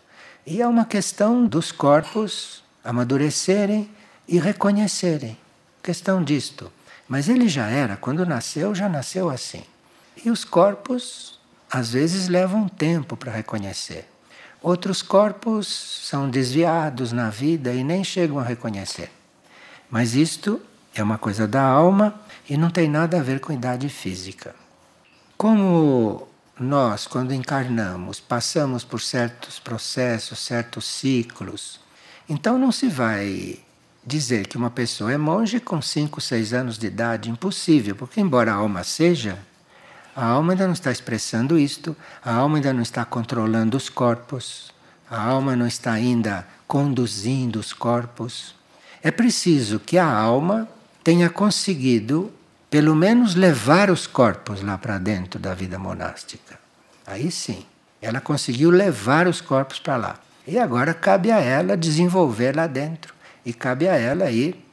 E 0.46 0.60
é 0.60 0.66
uma 0.66 0.84
questão 0.84 1.46
dos 1.46 1.70
corpos 1.72 2.62
amadurecerem 2.84 3.90
e 4.26 4.38
reconhecerem. 4.38 5.36
Questão 5.82 6.22
disto. 6.22 6.70
Mas 7.08 7.28
ele 7.28 7.48
já 7.48 7.66
era, 7.68 7.96
quando 7.96 8.26
nasceu, 8.26 8.74
já 8.74 8.88
nasceu 8.88 9.30
assim. 9.30 9.64
E 10.24 10.30
os 10.30 10.44
corpos, 10.44 11.38
às 11.70 11.92
vezes, 11.92 12.28
levam 12.28 12.68
tempo 12.68 13.16
para 13.16 13.32
reconhecer. 13.32 14.08
Outros 14.62 15.00
corpos 15.00 15.66
são 16.04 16.28
desviados 16.28 17.12
na 17.12 17.30
vida 17.30 17.72
e 17.72 17.82
nem 17.82 18.04
chegam 18.04 18.38
a 18.38 18.42
reconhecer. 18.42 19.10
Mas 19.90 20.14
isto 20.14 20.60
é 20.94 21.02
uma 21.02 21.18
coisa 21.18 21.46
da 21.46 21.62
alma 21.62 22.14
e 22.48 22.56
não 22.56 22.70
tem 22.70 22.88
nada 22.88 23.18
a 23.18 23.22
ver 23.22 23.40
com 23.40 23.52
idade 23.52 23.88
física. 23.88 24.54
Como 25.36 26.28
nós, 26.58 27.06
quando 27.06 27.32
encarnamos, 27.32 28.20
passamos 28.20 28.84
por 28.84 29.00
certos 29.00 29.58
processos, 29.58 30.38
certos 30.38 30.84
ciclos, 30.84 31.80
então 32.28 32.58
não 32.58 32.70
se 32.70 32.88
vai 32.88 33.58
dizer 34.04 34.46
que 34.46 34.56
uma 34.56 34.70
pessoa 34.70 35.12
é 35.12 35.16
monge 35.16 35.60
com 35.60 35.80
5, 35.80 36.20
6 36.20 36.52
anos 36.52 36.78
de 36.78 36.86
idade, 36.86 37.30
impossível, 37.30 37.94
porque 37.94 38.20
embora 38.20 38.52
a 38.52 38.56
alma 38.56 38.82
seja, 38.84 39.38
a 40.14 40.24
alma 40.26 40.52
ainda 40.52 40.66
não 40.66 40.72
está 40.72 40.90
expressando 40.90 41.58
isto, 41.58 41.96
a 42.22 42.34
alma 42.34 42.56
ainda 42.56 42.72
não 42.72 42.82
está 42.82 43.04
controlando 43.04 43.76
os 43.76 43.88
corpos, 43.88 44.72
a 45.10 45.20
alma 45.20 45.56
não 45.56 45.66
está 45.66 45.92
ainda 45.92 46.46
conduzindo 46.66 47.58
os 47.58 47.72
corpos. 47.72 48.54
É 49.02 49.10
preciso 49.10 49.80
que 49.80 49.98
a 49.98 50.06
alma 50.06 50.68
tenha 51.02 51.28
conseguido, 51.30 52.32
pelo 52.68 52.94
menos, 52.94 53.34
levar 53.34 53.90
os 53.90 54.06
corpos 54.06 54.62
lá 54.62 54.78
para 54.78 54.98
dentro 54.98 55.38
da 55.38 55.54
vida 55.54 55.78
monástica. 55.78 56.58
Aí 57.06 57.30
sim, 57.30 57.64
ela 58.00 58.20
conseguiu 58.20 58.70
levar 58.70 59.26
os 59.26 59.40
corpos 59.40 59.78
para 59.78 59.96
lá. 59.96 60.20
E 60.46 60.58
agora 60.58 60.94
cabe 60.94 61.30
a 61.30 61.38
ela 61.40 61.76
desenvolver 61.76 62.56
lá 62.56 62.66
dentro. 62.66 63.14
E 63.44 63.52
cabe 63.52 63.88
a 63.88 63.96
ela 63.96 64.30
ir 64.30 64.64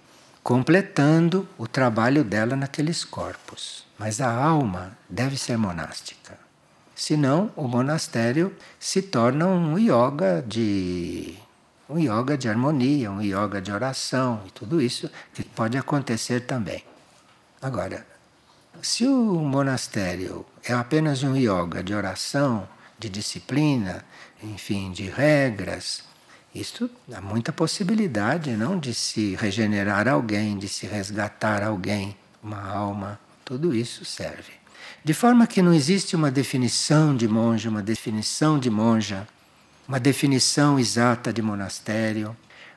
completando 0.44 1.48
o 1.58 1.68
trabalho 1.68 2.24
dela 2.24 2.56
naqueles 2.56 3.04
corpos. 3.04 3.86
Mas 3.98 4.22
a 4.22 4.32
alma 4.32 4.98
deve 5.10 5.38
ser 5.38 5.58
monástica. 5.58 6.38
Senão, 6.96 7.52
o 7.56 7.68
monastério 7.68 8.56
se 8.80 9.02
torna 9.02 9.46
um 9.46 9.78
yoga 9.78 10.44
de 10.46 11.38
um 11.90 11.98
yoga 12.00 12.38
de 12.38 12.50
harmonia, 12.50 13.12
um 13.12 13.22
yoga 13.22 13.62
de 13.62 13.72
oração 13.72 14.42
e 14.48 14.52
tudo 14.52 14.82
isso 14.82 15.10
que 15.34 15.44
pode 15.44 15.78
acontecer 15.78 16.42
também. 16.42 16.84
Agora, 17.62 18.06
se 18.82 19.06
o 19.06 19.40
monastério 19.40 20.46
é 20.64 20.74
apenas 20.74 21.24
um 21.24 21.36
yoga 21.36 21.84
de 21.84 21.94
oração, 21.94 22.68
de 23.00 23.10
disciplina, 23.10 24.04
enfim, 24.44 24.92
de 24.92 25.10
regras, 25.10 26.04
isto 26.54 26.90
há 27.14 27.22
muita 27.22 27.52
possibilidade, 27.52 28.52
não, 28.52 28.80
de 28.80 28.94
se 28.94 29.36
regenerar 29.36 30.08
alguém, 30.08 30.58
de 30.58 30.68
se 30.68 30.86
resgatar 30.86 31.64
alguém, 31.64 32.16
uma 32.44 32.62
alma 32.62 33.20
tudo 33.48 33.74
isso 33.74 34.04
serve. 34.04 34.52
De 35.06 35.14
forma 35.14 35.48
que 35.48 35.62
não 35.62 35.74
existe 35.74 36.18
uma 36.18 36.30
definição 36.30 37.16
de 37.16 37.30
monge, 37.30 37.70
uma 37.70 37.82
definição 37.82 38.60
de 38.60 38.70
monja, 38.70 39.26
uma 39.88 40.00
definição 40.00 40.78
exata 40.78 41.32
de 41.32 41.42
monastério, 41.42 42.36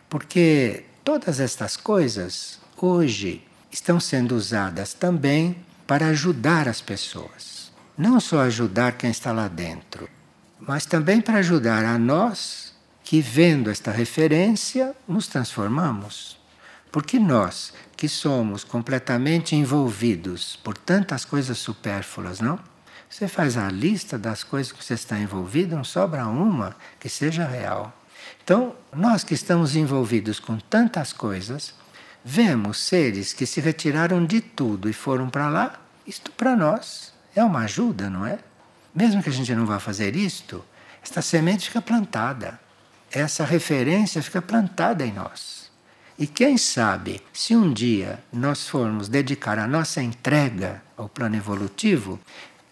porque 0.09 0.85
todas 1.03 1.41
estas 1.41 1.77
coisas 1.77 2.61
hoje 2.77 3.43
estão 3.71 3.99
sendo 3.99 4.37
usadas 4.37 4.95
também 4.95 5.57
para 5.87 6.07
ajudar 6.07 6.69
as 6.69 6.81
pessoas. 6.81 7.73
Não 7.99 8.21
só 8.21 8.41
ajudar 8.43 8.93
quem 8.93 9.11
está 9.11 9.33
lá 9.33 9.49
dentro, 9.49 10.09
mas 10.59 10.87
também 10.87 11.21
para 11.21 11.39
ajudar 11.39 11.85
a 11.85 11.99
nós 11.99 12.73
que, 13.03 13.21
vendo 13.21 13.71
esta 13.71 13.91
referência, 13.91 14.95
nos 15.09 15.27
transformamos. 15.27 16.39
Porque 16.93 17.19
nós, 17.19 17.73
que 17.97 18.09
somos 18.09 18.65
completamente 18.65 19.55
envolvidos 19.55 20.57
por 20.63 20.77
tantas 20.77 21.25
coisas 21.25 21.59
supérfluas, 21.59 22.41
não? 22.41 22.59
Você 23.11 23.27
faz 23.27 23.57
a 23.57 23.69
lista 23.69 24.17
das 24.17 24.45
coisas 24.45 24.71
que 24.71 24.85
você 24.85 24.95
está 24.95 25.19
envolvido, 25.19 25.75
não 25.75 25.83
sobra 25.83 26.29
uma 26.29 26.77
que 27.01 27.09
seja 27.09 27.45
real. 27.45 27.93
Então, 28.45 28.77
nós 28.95 29.25
que 29.25 29.35
estamos 29.35 29.75
envolvidos 29.75 30.39
com 30.39 30.57
tantas 30.59 31.13
coisas, 31.13 31.75
vemos 32.25 32.79
seres 32.79 33.33
que 33.33 33.47
se 33.47 33.61
retiraram 33.61 34.25
de 34.25 34.41
tudo 34.41 34.89
e 34.89 34.93
foram 34.93 35.29
para 35.29 35.49
lá, 35.49 35.81
isto 36.07 36.31
para 36.31 36.55
nós 36.55 37.13
é 37.35 37.43
uma 37.43 37.65
ajuda, 37.65 38.09
não 38.09 38.25
é? 38.25 38.39
Mesmo 38.95 39.23
que 39.23 39.29
a 39.29 39.33
gente 39.33 39.53
não 39.57 39.67
vá 39.67 39.81
fazer 39.81 40.15
isto, 40.15 40.65
esta 41.03 41.21
semente 41.21 41.67
fica 41.67 41.83
plantada, 41.83 42.61
essa 43.11 43.45
referência 43.45 44.23
fica 44.23 44.41
plantada 44.41 45.05
em 45.05 45.13
nós. 45.13 45.69
E 46.17 46.27
quem 46.27 46.59
sabe, 46.59 47.23
se 47.33 47.57
um 47.57 47.73
dia 47.73 48.23
nós 48.33 48.69
formos 48.69 49.09
dedicar 49.09 49.59
a 49.59 49.67
nossa 49.67 50.03
entrega 50.03 50.83
ao 50.97 51.09
plano 51.09 51.35
evolutivo, 51.35 52.21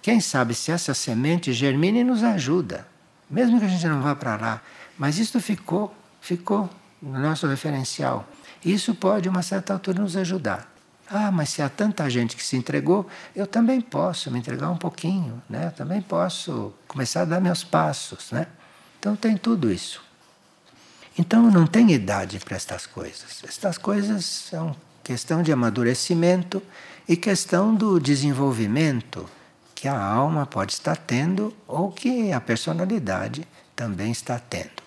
quem 0.08 0.20
sabe 0.20 0.54
se 0.54 0.72
essa 0.72 0.94
semente 0.94 1.52
germina 1.52 1.98
e 1.98 2.02
nos 2.02 2.24
ajuda, 2.24 2.88
mesmo 3.28 3.58
que 3.60 3.66
a 3.66 3.68
gente 3.68 3.86
não 3.86 4.00
vá 4.00 4.16
para 4.16 4.36
lá. 4.36 4.62
Mas 4.96 5.18
isso 5.18 5.38
ficou, 5.38 5.94
ficou 6.18 6.70
no 7.02 7.18
nosso 7.18 7.46
referencial. 7.46 8.26
Isso 8.64 8.94
pode, 8.94 9.28
a 9.28 9.30
uma 9.30 9.42
certa 9.42 9.74
altura, 9.74 10.00
nos 10.00 10.16
ajudar. 10.16 10.66
Ah, 11.10 11.30
mas 11.30 11.50
se 11.50 11.60
há 11.60 11.68
tanta 11.68 12.08
gente 12.08 12.36
que 12.36 12.42
se 12.42 12.56
entregou, 12.56 13.06
eu 13.36 13.46
também 13.46 13.82
posso 13.82 14.30
me 14.30 14.38
entregar 14.38 14.70
um 14.70 14.78
pouquinho, 14.78 15.42
né? 15.46 15.66
Eu 15.66 15.72
também 15.72 16.00
posso 16.00 16.72
começar 16.86 17.20
a 17.20 17.26
dar 17.26 17.40
meus 17.42 17.62
passos, 17.62 18.32
né? 18.32 18.46
Então 18.98 19.14
tem 19.14 19.36
tudo 19.36 19.70
isso. 19.70 20.02
Então 21.18 21.50
não 21.50 21.66
tem 21.66 21.92
idade 21.92 22.38
para 22.38 22.56
estas 22.56 22.86
coisas. 22.86 23.44
Estas 23.46 23.76
coisas 23.76 24.24
são 24.24 24.74
questão 25.04 25.42
de 25.42 25.52
amadurecimento 25.52 26.62
e 27.06 27.14
questão 27.14 27.74
do 27.74 28.00
desenvolvimento 28.00 29.28
que 29.78 29.86
a 29.86 29.96
alma 29.96 30.44
pode 30.44 30.72
estar 30.72 30.96
tendo 30.96 31.56
ou 31.68 31.92
que 31.92 32.32
a 32.32 32.40
personalidade 32.40 33.46
também 33.76 34.10
está 34.10 34.36
tendo. 34.36 34.82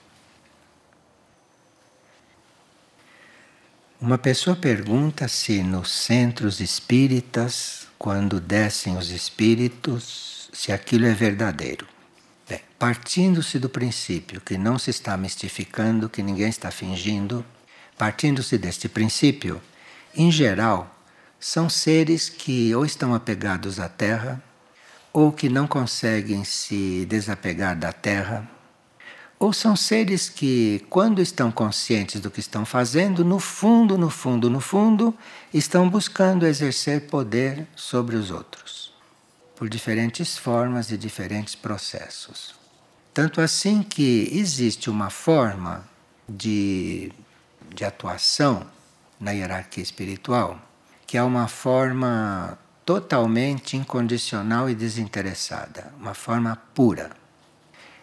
Uma 4.01 4.17
pessoa 4.17 4.53
pergunta 4.53 5.29
se 5.29 5.63
nos 5.63 5.89
centros 5.89 6.59
espíritas, 6.59 7.87
quando 7.97 8.41
descem 8.41 8.97
os 8.97 9.11
espíritos, 9.11 10.49
se 10.51 10.73
aquilo 10.73 11.05
é 11.05 11.13
verdadeiro. 11.13 11.87
Bem, 12.49 12.59
partindo-se 12.77 13.59
do 13.59 13.69
princípio 13.69 14.41
que 14.41 14.57
não 14.57 14.77
se 14.77 14.89
está 14.89 15.15
mistificando, 15.15 16.09
que 16.09 16.21
ninguém 16.21 16.49
está 16.49 16.69
fingindo, 16.69 17.45
partindo-se 17.97 18.57
deste 18.57 18.89
princípio, 18.89 19.61
em 20.13 20.29
geral, 20.29 20.93
são 21.39 21.69
seres 21.69 22.27
que 22.27 22.75
ou 22.75 22.83
estão 22.83 23.15
apegados 23.15 23.79
à 23.79 23.87
Terra, 23.87 24.43
ou 25.13 25.31
que 25.31 25.49
não 25.49 25.67
conseguem 25.67 26.43
se 26.43 27.05
desapegar 27.05 27.77
da 27.77 27.91
Terra 27.91 28.49
ou 29.41 29.51
são 29.51 29.75
seres 29.75 30.29
que, 30.29 30.85
quando 30.87 31.19
estão 31.19 31.51
conscientes 31.51 32.21
do 32.21 32.29
que 32.29 32.39
estão 32.39 32.63
fazendo, 32.63 33.25
no 33.25 33.39
fundo, 33.39 33.97
no 33.97 34.07
fundo, 34.07 34.51
no 34.51 34.61
fundo, 34.61 35.17
estão 35.51 35.89
buscando 35.89 36.45
exercer 36.45 37.07
poder 37.07 37.67
sobre 37.75 38.15
os 38.15 38.29
outros, 38.29 38.93
por 39.55 39.67
diferentes 39.67 40.37
formas 40.37 40.91
e 40.91 40.97
diferentes 40.97 41.55
processos. 41.55 42.53
Tanto 43.11 43.41
assim 43.41 43.81
que 43.81 44.29
existe 44.31 44.91
uma 44.91 45.09
forma 45.09 45.89
de, 46.29 47.11
de 47.73 47.83
atuação 47.83 48.63
na 49.19 49.31
hierarquia 49.31 49.81
espiritual 49.81 50.61
que 51.11 51.17
é 51.17 51.23
uma 51.23 51.49
forma 51.49 52.57
totalmente 52.85 53.77
incondicional 53.77 54.69
e 54.69 54.75
desinteressada, 54.75 55.93
uma 55.99 56.13
forma 56.13 56.55
pura. 56.73 57.11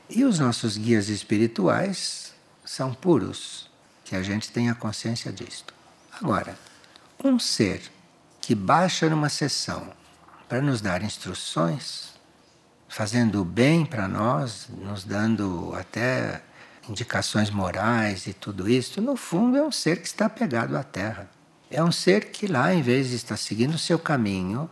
E 0.09 0.25
os 0.25 0.39
nossos 0.39 0.77
guias 0.77 1.09
espirituais 1.09 2.33
são 2.65 2.95
puros, 2.95 3.69
que 4.05 4.17
a 4.17 4.23
gente 4.23 4.51
tenha 4.51 4.75
consciência 4.75 5.33
disto. 5.33 5.75
Agora, 6.21 6.59
um 7.23 7.39
ser 7.39 7.83
que 8.41 8.55
baixa 8.55 9.09
numa 9.11 9.29
sessão 9.29 9.93
para 10.49 10.63
nos 10.63 10.81
dar 10.81 11.03
instruções, 11.03 12.15
fazendo 12.89 13.43
o 13.43 13.45
bem 13.45 13.85
para 13.85 14.09
nós, 14.09 14.69
nos 14.71 15.05
dando 15.05 15.75
até 15.75 16.43
indicações 16.89 17.51
morais 17.51 18.27
e 18.27 18.33
tudo 18.33 18.69
isso, 18.69 19.01
no 19.03 19.17
fundo 19.17 19.59
é 19.59 19.63
um 19.63 19.71
ser 19.71 20.01
que 20.01 20.07
está 20.07 20.29
pegado 20.29 20.77
à 20.77 20.83
terra. 20.83 21.29
É 21.71 21.83
um 21.83 21.93
ser 21.93 22.27
que 22.27 22.47
lá, 22.47 22.75
em 22.75 22.81
vez 22.81 23.11
de 23.11 23.17
estar 23.17 23.37
seguindo 23.37 23.75
o 23.75 23.79
seu 23.79 23.99
caminho, 23.99 24.69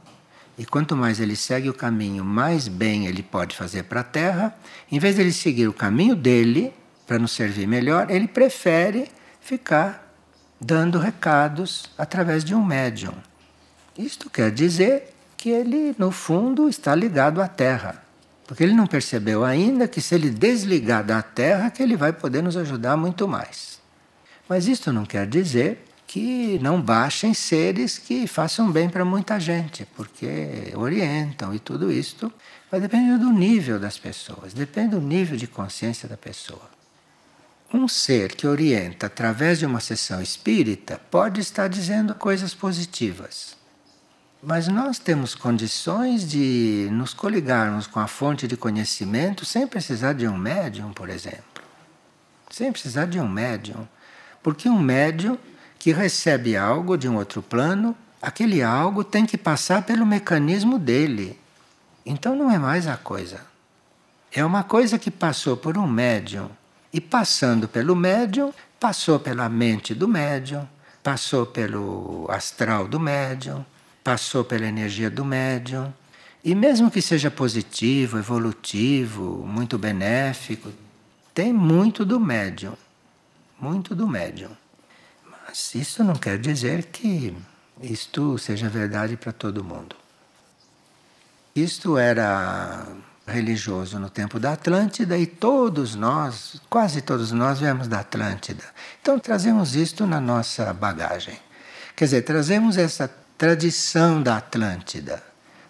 e 0.58 0.64
quanto 0.64 0.96
mais 0.96 1.20
ele 1.20 1.36
segue 1.36 1.68
o 1.68 1.74
caminho, 1.74 2.24
mais 2.24 2.66
bem 2.66 3.06
ele 3.06 3.22
pode 3.22 3.54
fazer 3.54 3.82
para 3.82 4.00
a 4.00 4.04
Terra. 4.04 4.56
Em 4.90 4.98
vez 4.98 5.16
de 5.16 5.20
ele 5.20 5.32
seguir 5.32 5.68
o 5.68 5.72
caminho 5.72 6.16
dele, 6.16 6.72
para 7.06 7.18
nos 7.18 7.32
servir 7.32 7.66
melhor, 7.66 8.10
ele 8.10 8.26
prefere 8.26 9.08
ficar 9.40 10.14
dando 10.58 10.98
recados 10.98 11.84
através 11.98 12.42
de 12.42 12.54
um 12.54 12.64
médium. 12.64 13.14
Isto 13.98 14.30
quer 14.30 14.50
dizer 14.50 15.14
que 15.36 15.50
ele, 15.50 15.94
no 15.98 16.10
fundo, 16.10 16.68
está 16.68 16.94
ligado 16.94 17.42
à 17.42 17.48
Terra. 17.48 18.02
Porque 18.46 18.62
ele 18.62 18.72
não 18.72 18.86
percebeu 18.86 19.44
ainda 19.44 19.86
que 19.86 20.00
se 20.00 20.14
ele 20.14 20.30
desligar 20.30 21.04
da 21.04 21.20
Terra, 21.20 21.70
que 21.70 21.82
ele 21.82 21.96
vai 21.96 22.12
poder 22.12 22.42
nos 22.42 22.56
ajudar 22.56 22.96
muito 22.96 23.28
mais. 23.28 23.80
Mas 24.48 24.66
isto 24.66 24.92
não 24.92 25.04
quer 25.04 25.26
dizer 25.26 25.85
que 26.06 26.58
não 26.60 26.80
baixem 26.80 27.34
seres 27.34 27.98
que 27.98 28.26
façam 28.26 28.70
bem 28.70 28.88
para 28.88 29.04
muita 29.04 29.40
gente, 29.40 29.84
porque 29.96 30.72
orientam 30.76 31.52
e 31.52 31.58
tudo 31.58 31.90
isto 31.90 32.32
vai 32.70 32.80
depender 32.80 33.18
do 33.18 33.32
nível 33.32 33.80
das 33.80 33.98
pessoas, 33.98 34.54
depende 34.54 34.90
do 34.90 35.00
nível 35.00 35.36
de 35.36 35.46
consciência 35.46 36.08
da 36.08 36.16
pessoa. 36.16 36.70
Um 37.74 37.88
ser 37.88 38.36
que 38.36 38.46
orienta 38.46 39.06
através 39.06 39.58
de 39.58 39.66
uma 39.66 39.80
sessão 39.80 40.22
espírita 40.22 41.00
pode 41.10 41.40
estar 41.40 41.68
dizendo 41.68 42.14
coisas 42.14 42.54
positivas. 42.54 43.56
Mas 44.40 44.68
nós 44.68 45.00
temos 45.00 45.34
condições 45.34 46.28
de 46.28 46.88
nos 46.92 47.12
coligarmos 47.12 47.88
com 47.88 47.98
a 47.98 48.06
fonte 48.06 48.46
de 48.46 48.56
conhecimento 48.56 49.44
sem 49.44 49.66
precisar 49.66 50.12
de 50.12 50.28
um 50.28 50.36
médium, 50.36 50.92
por 50.92 51.08
exemplo. 51.08 51.42
Sem 52.48 52.70
precisar 52.70 53.06
de 53.06 53.18
um 53.18 53.28
médium. 53.28 53.88
Porque 54.42 54.68
um 54.68 54.78
médium 54.78 55.36
que 55.86 55.92
recebe 55.92 56.56
algo 56.56 56.98
de 56.98 57.08
um 57.08 57.14
outro 57.14 57.40
plano, 57.40 57.96
aquele 58.20 58.60
algo 58.60 59.04
tem 59.04 59.24
que 59.24 59.38
passar 59.38 59.82
pelo 59.82 60.04
mecanismo 60.04 60.80
dele. 60.80 61.38
Então 62.04 62.34
não 62.34 62.50
é 62.50 62.58
mais 62.58 62.88
a 62.88 62.96
coisa. 62.96 63.40
É 64.32 64.44
uma 64.44 64.64
coisa 64.64 64.98
que 64.98 65.12
passou 65.12 65.56
por 65.56 65.78
um 65.78 65.86
médium. 65.86 66.50
E 66.92 67.00
passando 67.00 67.68
pelo 67.68 67.94
médium, 67.94 68.52
passou 68.80 69.20
pela 69.20 69.48
mente 69.48 69.94
do 69.94 70.08
médium, 70.08 70.66
passou 71.04 71.46
pelo 71.46 72.26
astral 72.30 72.88
do 72.88 72.98
médium, 72.98 73.64
passou 74.02 74.42
pela 74.42 74.66
energia 74.66 75.08
do 75.08 75.24
médium. 75.24 75.94
E 76.42 76.52
mesmo 76.52 76.90
que 76.90 77.00
seja 77.00 77.30
positivo, 77.30 78.18
evolutivo, 78.18 79.46
muito 79.46 79.78
benéfico, 79.78 80.68
tem 81.32 81.52
muito 81.52 82.04
do 82.04 82.18
médium. 82.18 82.72
Muito 83.60 83.94
do 83.94 84.08
médium. 84.08 84.50
Mas 85.56 85.74
isso 85.74 86.04
não 86.04 86.14
quer 86.14 86.38
dizer 86.38 86.84
que 86.84 87.34
isto 87.80 88.36
seja 88.36 88.68
verdade 88.68 89.16
para 89.16 89.32
todo 89.32 89.64
mundo. 89.64 89.96
Isto 91.54 91.96
era 91.96 92.86
religioso 93.26 93.98
no 93.98 94.10
tempo 94.10 94.38
da 94.38 94.52
Atlântida 94.52 95.16
e 95.16 95.26
todos 95.26 95.94
nós, 95.94 96.60
quase 96.68 97.00
todos 97.00 97.32
nós, 97.32 97.58
viemos 97.58 97.88
da 97.88 98.00
Atlântida. 98.00 98.64
Então 99.00 99.18
trazemos 99.18 99.74
isto 99.74 100.06
na 100.06 100.20
nossa 100.20 100.74
bagagem. 100.74 101.38
Quer 101.96 102.04
dizer, 102.04 102.22
trazemos 102.22 102.76
essa 102.76 103.08
tradição 103.38 104.22
da 104.22 104.36
Atlântida. 104.36 105.22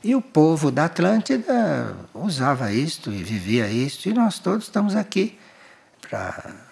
E 0.02 0.16
o 0.16 0.20
povo 0.20 0.72
da 0.72 0.86
Atlântida 0.86 1.96
usava 2.12 2.72
isto 2.72 3.12
e 3.12 3.22
vivia 3.22 3.70
isto, 3.70 4.08
e 4.08 4.12
nós 4.12 4.40
todos 4.40 4.64
estamos 4.64 4.96
aqui 4.96 5.38
para 6.00 6.65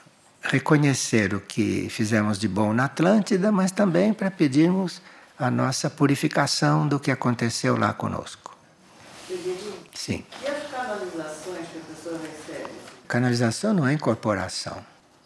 reconhecer 0.45 1.35
o 1.35 1.41
que 1.41 1.89
fizemos 1.89 2.39
de 2.39 2.47
bom 2.47 2.73
na 2.73 2.85
Atlântida, 2.85 3.51
mas 3.51 3.73
também 3.73 4.13
para 4.13 4.31
pedirmos 4.31 5.01
a 5.39 5.51
nossa 5.51 5.91
purificação 5.91 6.87
do 6.87 7.01
que 7.01 7.11
aconteceu 7.11 7.77
lá 7.77 7.93
conosco. 7.93 8.57
Sim. 9.95 10.25
E 10.43 10.47
as 10.47 10.71
canalizações 10.71 11.69
que 11.69 11.79
a 11.79 11.95
pessoa 11.95 12.21
recebe? 12.21 12.71
Canalização 13.09 13.73
não 13.73 13.87
é 13.87 13.93
incorporação. 13.93 14.77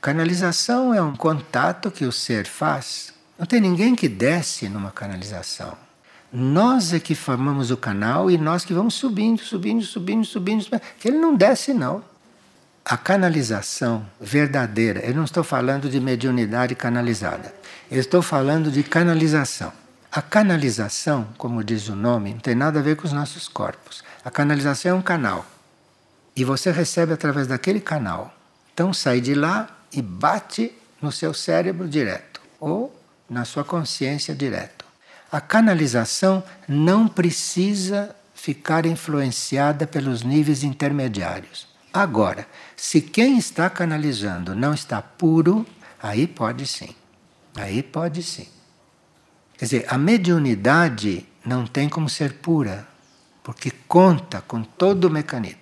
Canalização 0.00 0.94
é 0.94 1.02
um 1.02 1.16
contato 1.16 1.90
que 1.90 2.04
o 2.04 2.12
ser 2.12 2.46
faz. 2.46 3.12
Não 3.38 3.46
tem 3.46 3.60
ninguém 3.60 3.94
que 3.94 4.08
desce 4.08 4.68
numa 4.68 4.90
canalização. 4.90 5.76
Nós 6.32 6.92
é 6.92 7.00
que 7.00 7.14
formamos 7.14 7.70
o 7.70 7.76
canal 7.76 8.30
e 8.30 8.36
nós 8.36 8.64
que 8.64 8.74
vamos 8.74 8.94
subindo, 8.94 9.42
subindo, 9.42 9.84
subindo, 9.84 10.24
subindo, 10.24 10.62
subindo. 10.62 10.82
Que 10.98 11.08
ele 11.08 11.18
não 11.18 11.34
desce, 11.34 11.72
não. 11.72 12.04
A 12.90 12.96
canalização 12.96 14.06
verdadeira, 14.18 15.00
eu 15.00 15.14
não 15.14 15.24
estou 15.24 15.44
falando 15.44 15.90
de 15.90 16.00
mediunidade 16.00 16.74
canalizada, 16.74 17.54
eu 17.90 18.00
estou 18.00 18.22
falando 18.22 18.70
de 18.70 18.82
canalização. 18.82 19.70
A 20.10 20.22
canalização, 20.22 21.28
como 21.36 21.62
diz 21.62 21.90
o 21.90 21.94
nome, 21.94 22.32
não 22.32 22.40
tem 22.40 22.54
nada 22.54 22.78
a 22.78 22.82
ver 22.82 22.96
com 22.96 23.06
os 23.06 23.12
nossos 23.12 23.46
corpos. 23.46 24.02
A 24.24 24.30
canalização 24.30 24.92
é 24.92 24.94
um 24.94 25.02
canal. 25.02 25.44
E 26.34 26.44
você 26.44 26.70
recebe 26.70 27.12
através 27.12 27.46
daquele 27.46 27.78
canal. 27.78 28.34
Então 28.72 28.90
sai 28.94 29.20
de 29.20 29.34
lá 29.34 29.68
e 29.92 30.00
bate 30.00 30.72
no 31.02 31.12
seu 31.12 31.34
cérebro 31.34 31.86
direto 31.86 32.40
ou 32.58 32.98
na 33.28 33.44
sua 33.44 33.64
consciência 33.64 34.34
direto. 34.34 34.86
A 35.30 35.42
canalização 35.42 36.42
não 36.66 37.06
precisa 37.06 38.16
ficar 38.34 38.86
influenciada 38.86 39.86
pelos 39.86 40.22
níveis 40.22 40.64
intermediários. 40.64 41.67
Agora, 41.92 42.46
se 42.76 43.00
quem 43.00 43.38
está 43.38 43.68
canalizando 43.70 44.54
não 44.54 44.74
está 44.74 45.00
puro, 45.00 45.66
aí 46.02 46.26
pode 46.26 46.66
sim. 46.66 46.94
Aí 47.56 47.82
pode 47.82 48.22
sim. 48.22 48.46
Quer 49.56 49.64
dizer, 49.64 49.86
a 49.88 49.98
mediunidade 49.98 51.26
não 51.44 51.66
tem 51.66 51.88
como 51.88 52.08
ser 52.08 52.34
pura, 52.34 52.86
porque 53.42 53.72
conta 53.88 54.40
com 54.40 54.62
todo 54.62 55.06
o 55.06 55.10
mecanismo. 55.10 55.58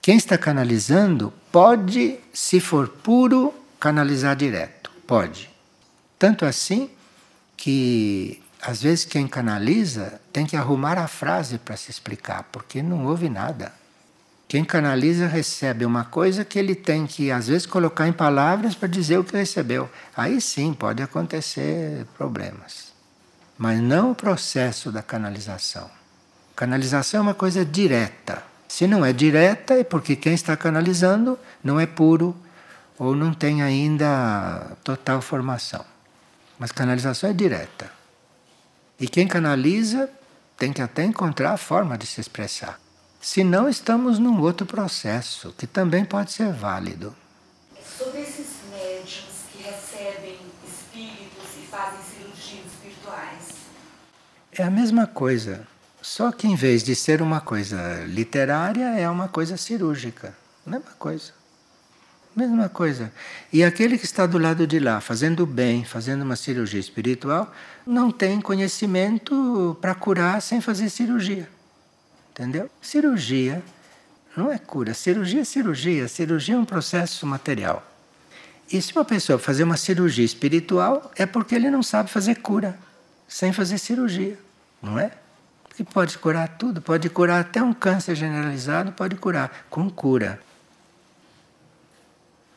Quem 0.00 0.16
está 0.16 0.36
canalizando 0.36 1.32
pode, 1.52 2.18
se 2.32 2.58
for 2.58 2.88
puro, 2.88 3.54
canalizar 3.78 4.34
direto. 4.34 4.90
Pode. 5.06 5.48
Tanto 6.18 6.44
assim 6.44 6.90
que 7.56 8.42
às 8.60 8.82
vezes 8.82 9.04
quem 9.04 9.28
canaliza 9.28 10.20
tem 10.32 10.46
que 10.46 10.56
arrumar 10.56 10.98
a 10.98 11.06
frase 11.06 11.58
para 11.58 11.76
se 11.76 11.90
explicar, 11.90 12.44
porque 12.50 12.82
não 12.82 13.06
houve 13.06 13.28
nada. 13.28 13.72
Quem 14.52 14.66
canaliza 14.66 15.26
recebe 15.26 15.86
uma 15.86 16.04
coisa 16.04 16.44
que 16.44 16.58
ele 16.58 16.74
tem 16.74 17.06
que, 17.06 17.30
às 17.30 17.48
vezes, 17.48 17.64
colocar 17.64 18.06
em 18.06 18.12
palavras 18.12 18.74
para 18.74 18.86
dizer 18.86 19.16
o 19.16 19.24
que 19.24 19.34
recebeu. 19.34 19.88
Aí 20.14 20.42
sim 20.42 20.74
pode 20.74 21.02
acontecer 21.02 22.04
problemas. 22.18 22.92
Mas 23.56 23.80
não 23.80 24.10
o 24.10 24.14
processo 24.14 24.92
da 24.92 25.00
canalização. 25.00 25.90
Canalização 26.54 27.20
é 27.20 27.22
uma 27.22 27.32
coisa 27.32 27.64
direta. 27.64 28.42
Se 28.68 28.86
não 28.86 29.02
é 29.02 29.10
direta, 29.10 29.72
é 29.72 29.84
porque 29.84 30.16
quem 30.16 30.34
está 30.34 30.54
canalizando 30.54 31.38
não 31.64 31.80
é 31.80 31.86
puro 31.86 32.36
ou 32.98 33.16
não 33.16 33.32
tem 33.32 33.62
ainda 33.62 34.76
total 34.84 35.22
formação. 35.22 35.82
Mas 36.58 36.70
canalização 36.70 37.30
é 37.30 37.32
direta. 37.32 37.90
E 39.00 39.08
quem 39.08 39.26
canaliza 39.26 40.10
tem 40.58 40.74
que 40.74 40.82
até 40.82 41.04
encontrar 41.04 41.52
a 41.54 41.56
forma 41.56 41.96
de 41.96 42.06
se 42.06 42.20
expressar. 42.20 42.81
Senão, 43.22 43.68
estamos 43.68 44.18
num 44.18 44.40
outro 44.40 44.66
processo 44.66 45.54
que 45.56 45.64
também 45.64 46.04
pode 46.04 46.32
ser 46.32 46.52
válido. 46.52 47.14
Sobre 47.96 48.20
esses 48.20 48.48
médiums 48.68 49.46
que 49.52 49.62
recebem 49.62 50.38
espíritos 50.66 51.46
e 51.56 51.66
fazem 51.70 52.00
cirurgias 52.02 52.66
espirituais. 52.66 53.54
É 54.50 54.64
a 54.64 54.70
mesma 54.70 55.06
coisa. 55.06 55.64
Só 56.02 56.32
que 56.32 56.48
em 56.48 56.56
vez 56.56 56.82
de 56.82 56.96
ser 56.96 57.22
uma 57.22 57.40
coisa 57.40 58.02
literária, 58.06 58.98
é 58.98 59.08
uma 59.08 59.28
coisa 59.28 59.56
cirúrgica. 59.56 60.36
Mesma 60.66 60.90
coisa. 60.98 61.32
Mesma 62.34 62.68
coisa. 62.68 63.12
E 63.52 63.62
aquele 63.62 63.98
que 63.98 64.04
está 64.04 64.26
do 64.26 64.36
lado 64.36 64.66
de 64.66 64.80
lá, 64.80 65.00
fazendo 65.00 65.46
bem, 65.46 65.84
fazendo 65.84 66.22
uma 66.22 66.34
cirurgia 66.34 66.80
espiritual, 66.80 67.52
não 67.86 68.10
tem 68.10 68.40
conhecimento 68.40 69.78
para 69.80 69.94
curar 69.94 70.42
sem 70.42 70.60
fazer 70.60 70.90
cirurgia. 70.90 71.48
Entendeu? 72.32 72.68
Cirurgia 72.80 73.62
não 74.36 74.50
é 74.50 74.58
cura. 74.58 74.94
Cirurgia 74.94 75.42
é 75.42 75.44
cirurgia. 75.44 76.08
Cirurgia 76.08 76.54
é 76.54 76.58
um 76.58 76.64
processo 76.64 77.26
material. 77.26 77.86
E 78.72 78.80
se 78.80 78.92
uma 78.92 79.04
pessoa 79.04 79.38
fazer 79.38 79.64
uma 79.64 79.76
cirurgia 79.76 80.24
espiritual, 80.24 81.12
é 81.14 81.26
porque 81.26 81.54
ele 81.54 81.70
não 81.70 81.82
sabe 81.82 82.10
fazer 82.10 82.36
cura 82.36 82.78
sem 83.28 83.52
fazer 83.52 83.78
cirurgia, 83.78 84.38
não 84.82 84.98
é? 84.98 85.10
Porque 85.64 85.84
pode 85.84 86.18
curar 86.18 86.48
tudo, 86.58 86.82
pode 86.82 87.08
curar 87.08 87.40
até 87.40 87.62
um 87.62 87.72
câncer 87.72 88.14
generalizado, 88.14 88.92
pode 88.92 89.16
curar 89.16 89.66
com 89.70 89.88
cura. 89.88 90.40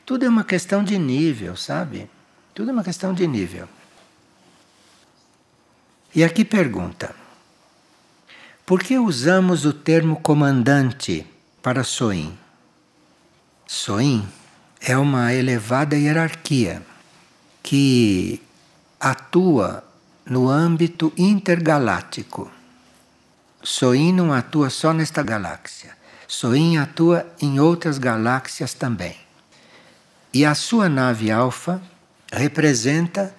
Tudo 0.06 0.26
é 0.26 0.30
uma 0.30 0.44
questão 0.44 0.84
de 0.84 0.98
nível, 0.98 1.56
sabe? 1.56 2.10
Tudo 2.54 2.72
é 2.72 2.74
uma 2.74 2.84
questão 2.84 3.14
de 3.14 3.26
nível. 3.26 3.68
E 6.14 6.24
aqui 6.24 6.46
pergunta: 6.46 7.16
por 8.66 8.82
que 8.82 8.98
usamos 8.98 9.64
o 9.64 9.72
termo 9.72 10.20
comandante 10.20 11.26
para 11.62 11.84
Soin? 11.84 12.36
Soin 13.68 14.28
é 14.82 14.98
uma 14.98 15.34
elevada 15.34 15.96
hierarquia 15.96 16.82
que 17.62 18.42
atua 19.00 19.84
no 20.26 20.50
âmbito 20.50 21.14
intergaláctico. 21.16 22.52
Soin 23.62 24.12
não 24.12 24.34
atua 24.34 24.72
só 24.72 24.94
nesta 24.94 25.22
galáxia. 25.22 25.96
Soin 26.28 26.78
atua 26.80 27.26
em 27.40 27.60
outras 27.60 28.00
galáxias 28.00 28.74
também. 28.74 29.16
E 30.34 30.44
a 30.44 30.56
sua 30.56 30.90
nave 30.90 31.30
alfa 31.30 31.80
representa 32.32 33.36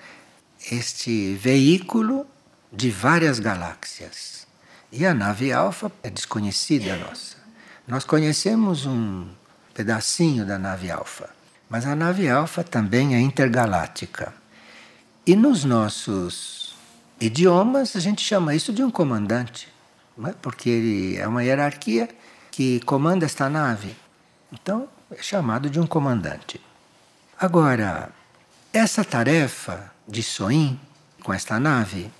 este 0.70 1.34
veículo 1.34 2.26
de 2.72 2.90
várias 2.90 3.40
galáxias. 3.40 4.45
E 4.92 5.04
a 5.04 5.12
nave 5.12 5.52
alfa 5.52 5.90
é 6.02 6.10
desconhecida 6.10 6.96
nossa. 6.96 7.36
Nós 7.86 8.04
conhecemos 8.04 8.86
um 8.86 9.28
pedacinho 9.74 10.44
da 10.44 10.58
nave 10.58 10.90
alfa, 10.90 11.30
mas 11.68 11.86
a 11.86 11.94
nave 11.94 12.28
alfa 12.28 12.64
também 12.64 13.14
é 13.14 13.20
intergaláctica. 13.20 14.32
E 15.26 15.34
nos 15.34 15.64
nossos 15.64 16.74
idiomas 17.20 17.96
a 17.96 18.00
gente 18.00 18.22
chama 18.22 18.54
isso 18.54 18.72
de 18.72 18.82
um 18.82 18.90
comandante, 18.90 19.68
é? 20.24 20.32
porque 20.40 20.70
ele 20.70 21.16
é 21.16 21.26
uma 21.26 21.42
hierarquia 21.42 22.08
que 22.50 22.80
comanda 22.80 23.26
esta 23.26 23.48
nave. 23.48 23.94
Então 24.52 24.88
é 25.10 25.22
chamado 25.22 25.68
de 25.68 25.78
um 25.78 25.86
comandante. 25.86 26.60
Agora, 27.38 28.10
essa 28.72 29.04
tarefa 29.04 29.92
de 30.08 30.22
Soin 30.22 30.78
com 31.22 31.34
esta 31.34 31.58
nave 31.58 32.10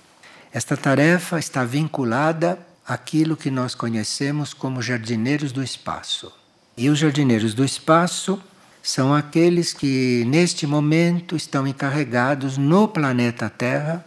esta 0.57 0.75
tarefa 0.75 1.37
está 1.37 1.63
vinculada 1.63 2.57
àquilo 2.83 3.37
que 3.37 3.51
nós 3.51 3.75
conhecemos 3.75 4.55
como 4.55 4.81
jardineiros 4.81 5.51
do 5.51 5.63
espaço. 5.63 6.33
E 6.75 6.89
os 6.89 6.97
jardineiros 6.97 7.53
do 7.53 7.63
espaço 7.63 8.41
são 8.81 9.13
aqueles 9.13 9.71
que, 9.71 10.25
neste 10.25 10.65
momento, 10.65 11.35
estão 11.35 11.67
encarregados 11.67 12.57
no 12.57 12.87
planeta 12.87 13.51
Terra 13.51 14.03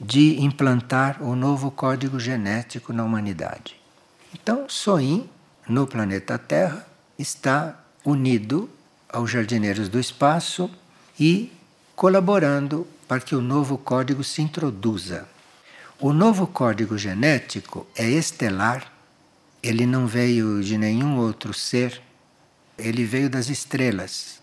de 0.00 0.40
implantar 0.40 1.22
o 1.22 1.36
novo 1.36 1.70
código 1.70 2.18
genético 2.18 2.94
na 2.94 3.04
humanidade. 3.04 3.76
Então, 4.32 4.70
Soin, 4.70 5.28
no 5.68 5.86
planeta 5.86 6.38
Terra, 6.38 6.86
está 7.18 7.78
unido 8.06 8.70
aos 9.06 9.30
jardineiros 9.30 9.90
do 9.90 10.00
espaço 10.00 10.70
e 11.18 11.52
colaborando 11.94 12.86
para 13.06 13.20
que 13.20 13.34
o 13.34 13.42
novo 13.42 13.76
código 13.76 14.24
se 14.24 14.40
introduza 14.40 15.28
o 16.00 16.14
novo 16.14 16.46
código 16.46 16.96
genético 16.96 17.86
é 17.94 18.08
estelar, 18.08 18.90
ele 19.62 19.84
não 19.84 20.06
veio 20.06 20.62
de 20.62 20.78
nenhum 20.78 21.18
outro 21.18 21.52
ser, 21.52 22.00
ele 22.78 23.04
veio 23.04 23.28
das 23.28 23.50
estrelas. 23.50 24.40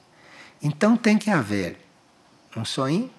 Então 0.61 0.95
tem 0.95 1.17
que 1.17 1.31
haver 1.31 1.79
um 2.55 2.63
sonho, 2.63 3.09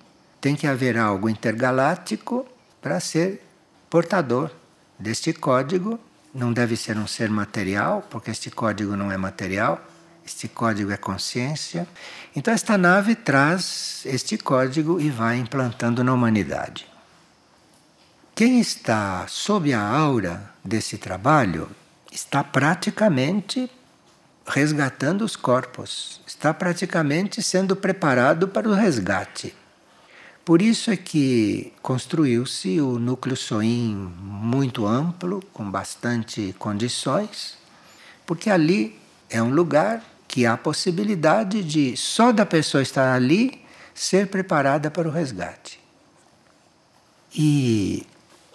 tem 0.40 0.54
que 0.54 0.68
haver 0.68 0.96
algo 0.96 1.28
intergaláctico 1.28 2.46
para 2.80 3.00
ser 3.00 3.42
portador 3.90 4.52
deste 4.98 5.32
código. 5.32 5.98
Não 6.32 6.52
deve 6.52 6.76
ser 6.76 6.96
um 6.96 7.06
ser 7.06 7.28
material, 7.28 8.06
porque 8.08 8.30
este 8.30 8.50
código 8.50 8.94
não 8.94 9.10
é 9.10 9.16
material, 9.16 9.84
este 10.24 10.46
código 10.46 10.92
é 10.92 10.96
consciência. 10.96 11.88
Então, 12.36 12.54
esta 12.54 12.78
nave 12.78 13.16
traz 13.16 14.02
este 14.04 14.38
código 14.38 15.00
e 15.00 15.10
vai 15.10 15.38
implantando 15.38 16.04
na 16.04 16.12
humanidade. 16.12 16.87
Quem 18.38 18.60
está 18.60 19.26
sob 19.26 19.74
a 19.74 19.82
aura 19.84 20.48
desse 20.64 20.96
trabalho 20.96 21.68
está 22.12 22.44
praticamente 22.44 23.68
resgatando 24.46 25.22
os 25.22 25.34
corpos, 25.34 26.20
está 26.24 26.54
praticamente 26.54 27.42
sendo 27.42 27.74
preparado 27.74 28.46
para 28.46 28.68
o 28.68 28.72
resgate. 28.72 29.52
Por 30.44 30.62
isso 30.62 30.88
é 30.92 30.96
que 30.96 31.72
construiu-se 31.82 32.80
o 32.80 32.96
núcleo 32.96 33.36
Soim 33.36 33.92
muito 34.20 34.86
amplo, 34.86 35.42
com 35.52 35.68
bastante 35.68 36.54
condições, 36.60 37.58
porque 38.24 38.50
ali 38.50 38.96
é 39.28 39.42
um 39.42 39.50
lugar 39.50 40.00
que 40.28 40.46
há 40.46 40.56
possibilidade 40.56 41.64
de 41.64 41.96
só 41.96 42.30
da 42.30 42.46
pessoa 42.46 42.82
estar 42.84 43.12
ali 43.12 43.60
ser 43.92 44.28
preparada 44.28 44.92
para 44.92 45.08
o 45.08 45.10
resgate. 45.10 45.80
E 47.34 48.06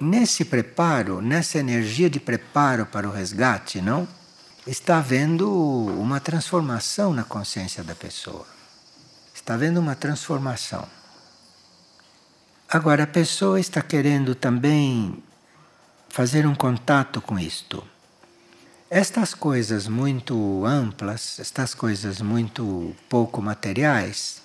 nesse 0.04 0.46
preparo, 0.46 1.22
nessa 1.22 1.58
energia 1.58 2.10
de 2.10 2.20
preparo 2.20 2.86
para 2.86 3.08
o 3.08 3.12
resgate, 3.12 3.82
não? 3.82 4.08
Está 4.68 4.98
havendo 4.98 5.50
uma 5.98 6.20
transformação 6.20 7.14
na 7.14 7.24
consciência 7.24 7.84
da 7.84 7.96
pessoa. 7.96 8.46
Está 9.34 9.56
havendo 9.56 9.80
uma 9.80 9.96
transformação. 9.96 10.88
Agora, 12.70 13.04
a 13.04 13.08
pessoa 13.08 13.60
está 13.60 13.82
querendo 13.82 14.36
também 14.36 15.22
fazer 16.10 16.46
um 16.46 16.56
contato 16.56 17.22
com 17.22 17.38
isto. 17.40 17.84
Estas 18.90 19.34
coisas 19.34 19.88
muito 19.88 20.64
amplas, 20.66 21.40
estas 21.40 21.74
coisas 21.74 22.22
muito 22.22 22.96
pouco 23.10 23.42
materiais, 23.42 24.42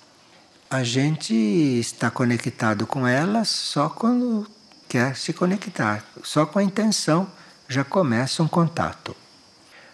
a 0.69 0.83
gente 0.83 1.33
está 1.33 2.11
conectado 2.11 2.85
com 2.85 3.07
elas 3.07 3.47
só 3.47 3.89
quando 3.89 4.47
quer 4.89 5.15
se 5.15 5.31
conectar. 5.31 6.03
Só 6.23 6.47
com 6.47 6.57
a 6.57 6.63
intenção 6.63 7.31
já 7.67 7.83
começa 7.83 8.41
um 8.41 8.47
contato. 8.47 9.15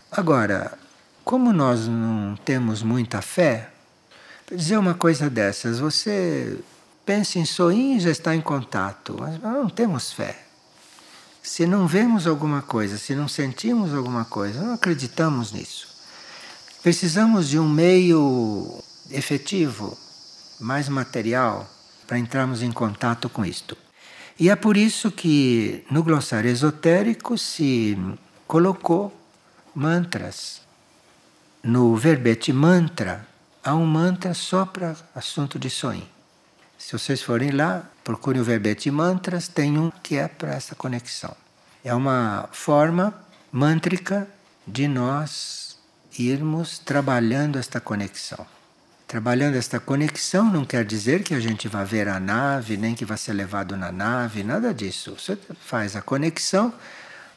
Agora, 0.09 0.79
como 1.25 1.51
nós 1.51 1.87
não 1.87 2.37
temos 2.37 2.81
muita 2.81 3.21
fé, 3.21 3.69
dizer 4.49 4.77
uma 4.77 4.93
coisa 4.93 5.29
dessas, 5.29 5.79
você 5.79 6.57
pensa 7.05 7.37
em 7.37 7.45
sonhar 7.45 7.97
e 7.97 7.99
já 7.99 8.09
está 8.09 8.33
em 8.33 8.41
contato, 8.41 9.17
mas 9.19 9.39
não 9.41 9.69
temos 9.69 10.13
fé. 10.13 10.43
Se 11.43 11.67
não 11.67 11.85
vemos 11.85 12.25
alguma 12.25 12.61
coisa, 12.61 12.97
se 12.97 13.13
não 13.13 13.27
sentimos 13.27 13.93
alguma 13.93 14.23
coisa, 14.25 14.61
não 14.63 14.73
acreditamos 14.73 15.51
nisso. 15.51 15.87
Precisamos 16.81 17.49
de 17.49 17.59
um 17.59 17.67
meio 17.67 18.81
efetivo, 19.11 19.97
mais 20.59 20.87
material, 20.87 21.69
para 22.07 22.17
entrarmos 22.17 22.61
em 22.61 22.71
contato 22.71 23.29
com 23.29 23.45
isto. 23.45 23.77
E 24.37 24.49
é 24.49 24.55
por 24.55 24.75
isso 24.75 25.11
que 25.11 25.85
no 25.89 26.03
glossário 26.03 26.49
esotérico 26.49 27.37
se 27.37 27.97
colocou 28.45 29.15
mantras. 29.73 30.61
No 31.63 31.95
verbete 31.95 32.51
mantra, 32.51 33.25
há 33.63 33.73
um 33.73 33.85
mantra 33.85 34.33
só 34.33 34.65
para 34.65 34.95
assunto 35.15 35.57
de 35.57 35.69
sonho. 35.69 36.07
Se 36.77 36.91
vocês 36.91 37.21
forem 37.21 37.51
lá, 37.51 37.89
procurem 38.03 38.41
o 38.41 38.45
verbete 38.45 38.91
mantras, 38.91 39.47
tem 39.47 39.77
um 39.79 39.89
que 39.89 40.17
é 40.17 40.27
para 40.27 40.53
essa 40.53 40.75
conexão. 40.75 41.35
É 41.83 41.93
uma 41.93 42.49
forma 42.51 43.13
mântrica 43.51 44.27
de 44.67 44.87
nós 44.87 45.77
irmos 46.19 46.77
trabalhando 46.77 47.57
esta 47.57 47.79
conexão. 47.79 48.45
Trabalhando 49.07 49.55
esta 49.55 49.79
conexão 49.79 50.45
não 50.45 50.65
quer 50.65 50.83
dizer 50.83 51.23
que 51.23 51.33
a 51.33 51.39
gente 51.39 51.67
vá 51.67 51.83
ver 51.83 52.07
a 52.07 52.19
nave, 52.19 52.75
nem 52.75 52.95
que 52.95 53.05
vá 53.05 53.15
ser 53.15 53.33
levado 53.33 53.77
na 53.77 53.91
nave, 53.91 54.43
nada 54.43 54.73
disso. 54.73 55.15
Você 55.17 55.37
faz 55.61 55.95
a 55.95 56.01
conexão 56.01 56.73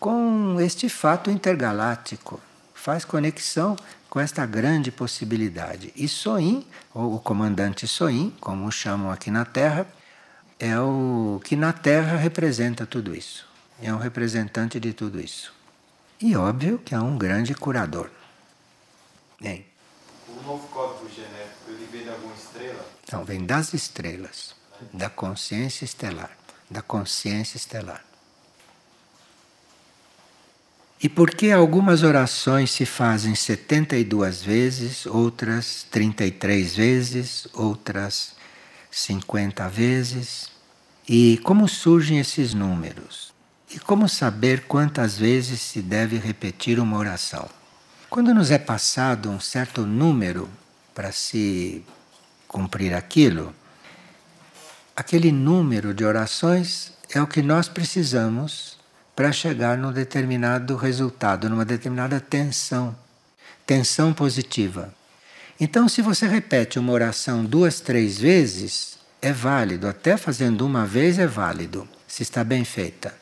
com 0.00 0.60
este 0.60 0.88
fato 0.88 1.30
intergaláctico, 1.30 2.40
faz 2.74 3.04
conexão 3.04 3.76
com 4.08 4.20
esta 4.20 4.46
grande 4.46 4.90
possibilidade. 4.90 5.92
E 5.94 6.08
Soin, 6.08 6.66
ou 6.94 7.16
o 7.16 7.20
comandante 7.20 7.86
Soin, 7.86 8.34
como 8.40 8.66
o 8.66 8.72
chamam 8.72 9.10
aqui 9.10 9.30
na 9.30 9.44
Terra, 9.44 9.86
é 10.58 10.78
o 10.78 11.40
que 11.44 11.54
na 11.54 11.72
Terra 11.72 12.16
representa 12.16 12.86
tudo 12.86 13.14
isso. 13.14 13.46
É 13.82 13.92
um 13.92 13.98
representante 13.98 14.80
de 14.80 14.92
tudo 14.92 15.20
isso. 15.20 15.52
E 16.20 16.34
óbvio 16.34 16.78
que 16.78 16.94
é 16.94 16.98
um 16.98 17.16
grande 17.16 17.54
curador. 17.54 18.10
Bem. 19.40 19.64
O 20.28 20.42
novo 20.42 20.66
código 20.68 21.08
genético, 21.08 21.70
ele 21.70 21.88
vem 21.92 22.02
de 22.02 22.10
alguma 22.10 22.34
Não, 23.12 23.24
vem 23.24 23.44
das 23.44 23.72
estrelas, 23.72 24.54
da 24.92 25.08
consciência 25.08 25.84
estelar, 25.84 26.30
da 26.70 26.82
consciência 26.82 27.56
estelar. 27.56 28.04
E 31.00 31.08
por 31.08 31.30
que 31.30 31.52
algumas 31.52 32.02
orações 32.02 32.72
se 32.72 32.84
fazem 32.84 33.34
72 33.34 34.42
vezes, 34.42 35.06
outras 35.06 35.86
33 35.90 36.74
vezes, 36.74 37.46
outras 37.54 38.34
50 38.90 39.68
vezes? 39.68 40.50
E 41.08 41.38
como 41.44 41.68
surgem 41.68 42.18
esses 42.18 42.52
números? 42.52 43.32
E 43.70 43.78
como 43.78 44.08
saber 44.08 44.64
quantas 44.64 45.16
vezes 45.16 45.60
se 45.60 45.80
deve 45.80 46.18
repetir 46.18 46.80
uma 46.80 46.98
oração? 46.98 47.48
Quando 48.10 48.34
nos 48.34 48.50
é 48.50 48.58
passado 48.58 49.30
um 49.30 49.38
certo 49.38 49.86
número 49.86 50.48
para 50.94 51.12
se 51.12 51.84
cumprir 52.48 52.94
aquilo, 52.94 53.54
aquele 54.96 55.30
número 55.30 55.94
de 55.94 56.04
orações 56.04 56.92
é 57.10 57.22
o 57.22 57.26
que 57.26 57.42
nós 57.42 57.68
precisamos 57.68 58.78
para 59.14 59.30
chegar 59.30 59.76
num 59.76 59.92
determinado 59.92 60.74
resultado, 60.76 61.48
numa 61.48 61.64
determinada 61.64 62.18
tensão, 62.20 62.96
tensão 63.66 64.12
positiva. 64.14 64.92
Então, 65.60 65.88
se 65.88 66.00
você 66.00 66.26
repete 66.26 66.78
uma 66.78 66.92
oração 66.92 67.44
duas, 67.44 67.80
três 67.80 68.18
vezes, 68.18 68.98
é 69.20 69.32
válido, 69.32 69.88
até 69.88 70.16
fazendo 70.16 70.64
uma 70.64 70.86
vez 70.86 71.18
é 71.18 71.26
válido, 71.26 71.88
se 72.06 72.22
está 72.22 72.44
bem 72.44 72.64
feita. 72.64 73.14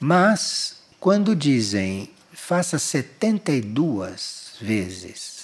Mas, 0.00 0.78
quando 0.98 1.34
dizem 1.34 2.10
faça 2.32 2.78
72 2.78 4.54
vezes, 4.60 5.37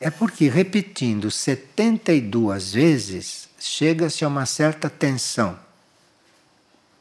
é 0.00 0.10
porque 0.10 0.48
repetindo 0.48 1.30
72 1.30 2.72
vezes 2.72 3.48
chega-se 3.58 4.24
a 4.24 4.28
uma 4.28 4.46
certa 4.46 4.88
tensão. 4.88 5.58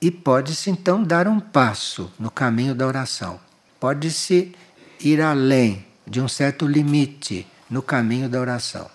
E 0.02 0.12
pode-se 0.12 0.70
então 0.70 1.04
dar 1.04 1.28
um 1.28 1.40
passo 1.40 2.12
no 2.20 2.30
caminho 2.30 2.76
da 2.76 2.86
oração. 2.86 3.40
Pode-se 3.80 4.54
ir 5.00 5.22
além 5.22 5.86
de 6.06 6.22
um 6.22 6.28
certo 6.28 6.66
limite 6.66 7.48
no 7.70 7.82
caminho 7.82 8.30
da 8.30 8.40
oração. 8.40 8.90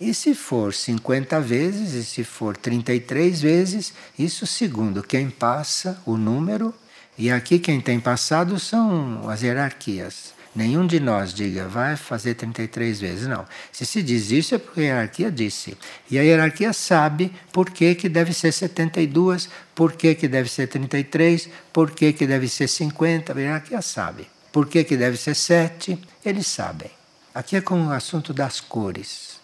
E 0.00 0.14
se 0.14 0.34
for 0.34 0.72
50 0.72 1.40
vezes, 1.40 1.94
e 1.94 2.04
se 2.04 2.22
for 2.22 2.56
33 2.56 3.40
vezes, 3.40 3.92
isso 4.16 4.46
segundo 4.46 5.02
quem 5.02 5.28
passa 5.28 6.00
o 6.06 6.16
número, 6.16 6.72
e 7.16 7.30
aqui 7.30 7.58
quem 7.58 7.80
tem 7.80 7.98
passado 7.98 8.60
são 8.60 9.28
as 9.28 9.42
hierarquias. 9.42 10.37
Nenhum 10.54 10.86
de 10.86 10.98
nós 10.98 11.32
diga, 11.32 11.68
vai 11.68 11.96
fazer 11.96 12.34
33 12.34 13.00
vezes. 13.00 13.28
Não. 13.28 13.44
Se 13.70 13.84
se 13.86 14.02
diz 14.02 14.30
isso 14.30 14.54
é 14.54 14.58
porque 14.58 14.80
a 14.80 14.84
hierarquia 14.84 15.30
disse. 15.30 15.76
E 16.10 16.18
a 16.18 16.22
hierarquia 16.22 16.72
sabe 16.72 17.32
por 17.52 17.70
que, 17.70 17.94
que 17.94 18.08
deve 18.08 18.32
ser 18.32 18.52
72, 18.52 19.48
por 19.74 19.92
que, 19.92 20.14
que 20.14 20.26
deve 20.26 20.48
ser 20.48 20.66
33, 20.66 21.48
por 21.72 21.90
que, 21.90 22.12
que 22.12 22.26
deve 22.26 22.48
ser 22.48 22.68
50. 22.68 23.32
A 23.32 23.40
hierarquia 23.40 23.82
sabe. 23.82 24.26
Por 24.50 24.66
que, 24.66 24.82
que 24.84 24.96
deve 24.96 25.16
ser 25.16 25.34
7, 25.34 25.98
eles 26.24 26.46
sabem. 26.46 26.90
Aqui 27.34 27.56
é 27.56 27.60
como 27.60 27.88
o 27.88 27.92
assunto 27.92 28.32
das 28.32 28.60
cores. 28.60 29.38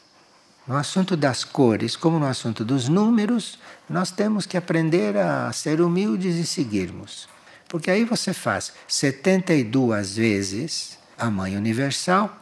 No 0.67 0.77
assunto 0.77 1.15
das 1.17 1.45
cores, 1.45 1.95
como 1.95 2.19
no 2.19 2.27
assunto 2.27 2.65
dos 2.65 2.89
números, 2.89 3.59
nós 3.89 4.11
temos 4.11 4.47
que 4.47 4.57
aprender 4.57 5.17
a 5.17 5.53
ser 5.53 5.81
humildes 5.83 6.37
e 6.37 6.47
seguirmos. 6.47 7.29
Porque 7.75 7.91
aí 7.91 8.05
você 8.05 8.33
faz 8.33 8.73
72 8.87 10.15
vezes 10.15 10.97
a 11.19 11.29
Mãe 11.29 11.57
Universal. 11.57 12.33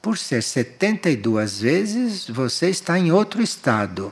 Por 0.00 0.16
ser 0.16 0.42
72 0.42 1.60
vezes, 1.60 2.26
você 2.26 2.70
está 2.70 2.98
em 2.98 3.12
outro 3.12 3.42
estado. 3.42 4.10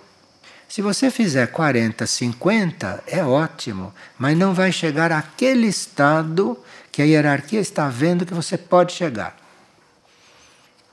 Se 0.69 0.83
você 0.83 1.11
fizer 1.11 1.47
40, 1.47 2.07
50, 2.07 3.05
é 3.07 3.25
ótimo, 3.25 3.95
mas 4.19 4.37
não 4.37 4.53
vai 4.53 4.71
chegar 4.71 5.11
àquele 5.11 5.69
estado 5.69 6.63
que 6.93 7.01
a 7.01 7.07
hierarquia 7.07 7.59
está 7.61 7.89
vendo 7.89 8.27
que 8.27 8.35
você 8.35 8.59
pode 8.59 8.93
chegar. 8.93 9.35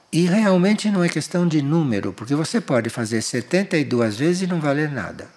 E 0.09 0.25
realmente 0.25 0.89
não 0.89 1.03
é 1.03 1.09
questão 1.09 1.45
de 1.45 1.61
número, 1.61 2.13
porque 2.13 2.33
você 2.33 2.61
pode 2.61 2.89
fazer 2.89 3.21
72 3.21 4.17
vezes 4.17 4.43
e 4.43 4.47
não 4.47 4.61
valer 4.61 4.89
nada. 4.89 5.27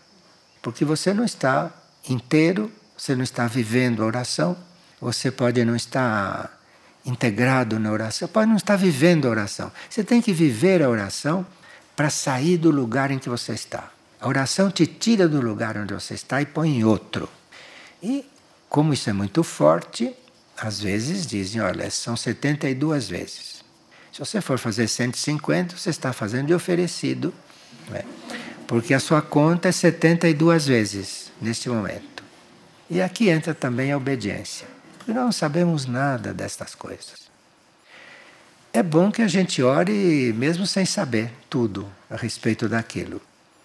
Porque 0.62 0.85
você 0.85 1.12
não 1.12 1.25
está 1.25 1.73
inteiro 2.09 2.71
você 2.97 3.15
não 3.15 3.23
está 3.23 3.47
vivendo 3.47 4.03
a 4.03 4.07
oração, 4.07 4.57
você 5.01 5.31
pode 5.31 5.65
não 5.65 5.77
estar 5.77 6.57
integrado 7.05 7.79
na 7.79 7.93
oração, 7.93 8.27
pode 8.29 8.49
não 8.49 8.57
estar 8.57 8.77
vivendo 8.77 9.27
a 9.27 9.31
oração. 9.31 9.71
Você 9.89 10.03
tem 10.03 10.21
que 10.21 10.33
viver 10.33 10.83
a 10.83 10.89
oração 10.89 11.47
para 11.95 12.11
sair 12.11 12.59
do 12.59 12.71
lugar 12.71 13.11
em 13.11 13.19
que 13.19 13.29
você 13.29 13.53
está. 13.53 13.91
A 14.21 14.29
oração 14.29 14.71
te 14.71 14.87
tira 14.87 15.29
do 15.29 15.41
lugar 15.41 15.77
onde 15.77 15.95
você 15.95 16.15
está 16.15 16.41
e 16.41 16.47
põe 16.47 16.79
em 16.79 16.85
outro. 16.85 17.29
E, 18.03 18.25
como 18.69 18.93
isso 18.93 19.09
é 19.09 19.13
muito 19.13 19.43
forte, 19.43 20.15
às 20.57 20.81
vezes 20.81 21.27
dizem: 21.27 21.61
olha, 21.61 21.91
são 21.91 22.17
72 22.17 23.09
vezes. 23.09 23.65
Se 24.13 24.19
você 24.19 24.41
for 24.41 24.59
fazer 24.59 24.89
150, 24.89 25.77
você 25.77 25.91
está 25.91 26.13
fazendo 26.13 26.47
de 26.47 26.55
oferecido, 26.55 27.35
né? 27.91 28.03
porque 28.67 28.95
a 28.95 29.01
sua 29.01 29.21
conta 29.21 29.69
é 29.69 29.73
72 29.73 30.67
vezes 30.67 31.31
neste 31.41 31.69
momento. 31.69 32.16
E 32.88 33.03
aqui 33.03 33.29
entra 33.29 33.53
também 33.53 33.90
a 33.90 33.96
obediência, 33.96 34.66
porque 34.96 35.12
não 35.12 35.33
sabemos 35.33 35.87
nada 35.87 36.33
destas 36.33 36.75
coisas. 36.75 37.27
É 38.72 38.83
bom 38.83 39.11
que 39.11 39.22
a 39.22 39.29
gente 39.29 39.62
ore 39.62 40.33
mesmo 40.37 40.66
sem 40.66 40.85
saber 40.85 41.33
tudo 41.51 41.90
a 42.11 42.16
respeito 42.16 42.68
daquilo, 42.68 43.20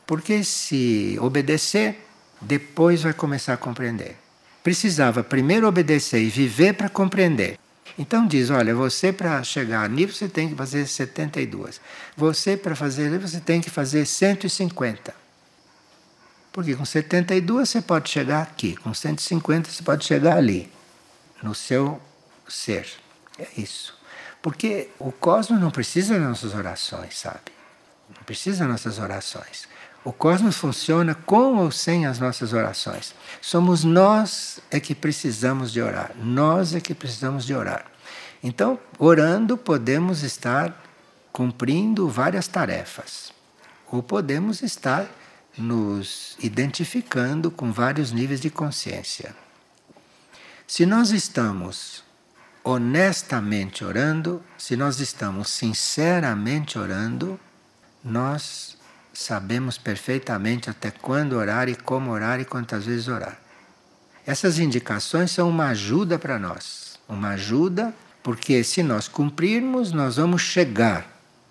porque 0.08 0.44
se 0.44 1.18
obedecer, 1.20 2.04
depois 2.42 3.04
vai 3.04 3.14
começar 3.14 3.54
a 3.54 3.58
compreender. 3.58 4.16
Precisava 4.64 5.24
primeiro 5.24 5.68
obedecer 5.68 6.22
e 6.22 6.30
viver 6.30 6.74
para 6.74 6.90
compreender. 6.90 7.60
Então 8.00 8.26
diz, 8.26 8.50
olha, 8.50 8.74
você 8.74 9.12
para 9.12 9.44
chegar 9.44 9.88
nível 9.90 10.16
você 10.16 10.28
tem 10.28 10.50
que 10.50 10.56
fazer 10.56 10.88
72. 10.88 11.80
Você 12.16 12.58
para 12.58 12.76
fazer 12.76 13.20
você 13.20 13.40
tem 13.40 13.62
que 13.62 13.70
fazer 13.70 14.06
150. 14.06 15.21
Porque 16.52 16.76
com 16.76 16.84
72 16.84 17.70
você 17.70 17.82
pode 17.82 18.10
chegar 18.10 18.42
aqui, 18.42 18.76
com 18.76 18.94
150 18.94 19.70
você 19.70 19.84
pode 19.84 20.06
chegar 20.06 20.38
ali, 20.38 20.72
no 21.42 21.56
seu 21.56 22.02
ser. 22.48 22.88
É 23.40 23.48
isso. 23.58 23.98
Porque 24.42 24.90
o 25.00 25.12
cosmos 25.12 25.62
não 25.62 25.72
precisa 25.72 26.16
das 26.20 26.28
nossas 26.28 26.54
orações, 26.54 27.18
sabe? 27.18 27.52
Não 28.10 28.24
precisa 28.24 28.60
das 28.60 28.68
nossas 28.68 29.00
orações. 29.00 29.68
O 30.04 30.12
cosmos 30.12 30.58
funciona 30.58 31.14
com 31.14 31.58
ou 31.58 31.72
sem 31.72 32.08
as 32.08 32.18
nossas 32.20 32.54
orações. 32.54 33.14
Somos 33.40 33.84
nós 33.84 34.60
é 34.72 34.80
que 34.80 34.96
precisamos 34.96 35.72
de 35.72 35.80
orar. 35.80 36.12
Nós 36.18 36.74
é 36.74 36.80
que 36.80 36.96
precisamos 36.96 37.46
de 37.46 37.54
orar. 37.54 37.86
Então, 38.44 38.80
orando, 38.98 39.56
podemos 39.56 40.24
estar 40.24 40.76
cumprindo 41.32 42.10
várias 42.10 42.48
tarefas. 42.48 43.32
Ou 43.92 44.02
podemos 44.02 44.64
estar 44.64 45.08
nos 45.58 46.38
identificando 46.40 47.52
com 47.52 47.72
vários 47.72 48.12
níveis 48.12 48.40
de 48.40 48.50
consciência. 48.50 49.36
Se 50.68 50.86
nós 50.86 51.12
estamos 51.12 52.04
honestamente 52.64 53.84
orando, 53.84 54.42
se 54.58 54.76
nós 54.76 55.00
estamos 55.00 55.50
sinceramente 55.50 56.78
orando, 56.78 57.40
nós 58.04 58.78
sabemos 59.14 59.78
perfeitamente 59.78 60.70
até 60.70 60.92
quando 60.92 61.34
orar 61.34 61.68
e 61.68 61.76
como 61.76 62.12
orar 62.12 62.40
e 62.40 62.46
quantas 62.46 62.86
vezes 62.86 63.08
orar. 63.08 63.40
Essas 64.26 64.60
indicações 64.60 65.32
são 65.32 65.50
uma 65.50 65.68
ajuda 65.68 66.18
para 66.18 66.40
nós, 66.40 67.00
uma 67.10 67.30
ajuda 67.30 67.94
porque 68.24 68.64
se 68.64 68.84
nós 68.84 69.08
cumprirmos, 69.08 69.92
nós 69.92 70.18
vamos 70.18 70.42
chegar 70.44 71.08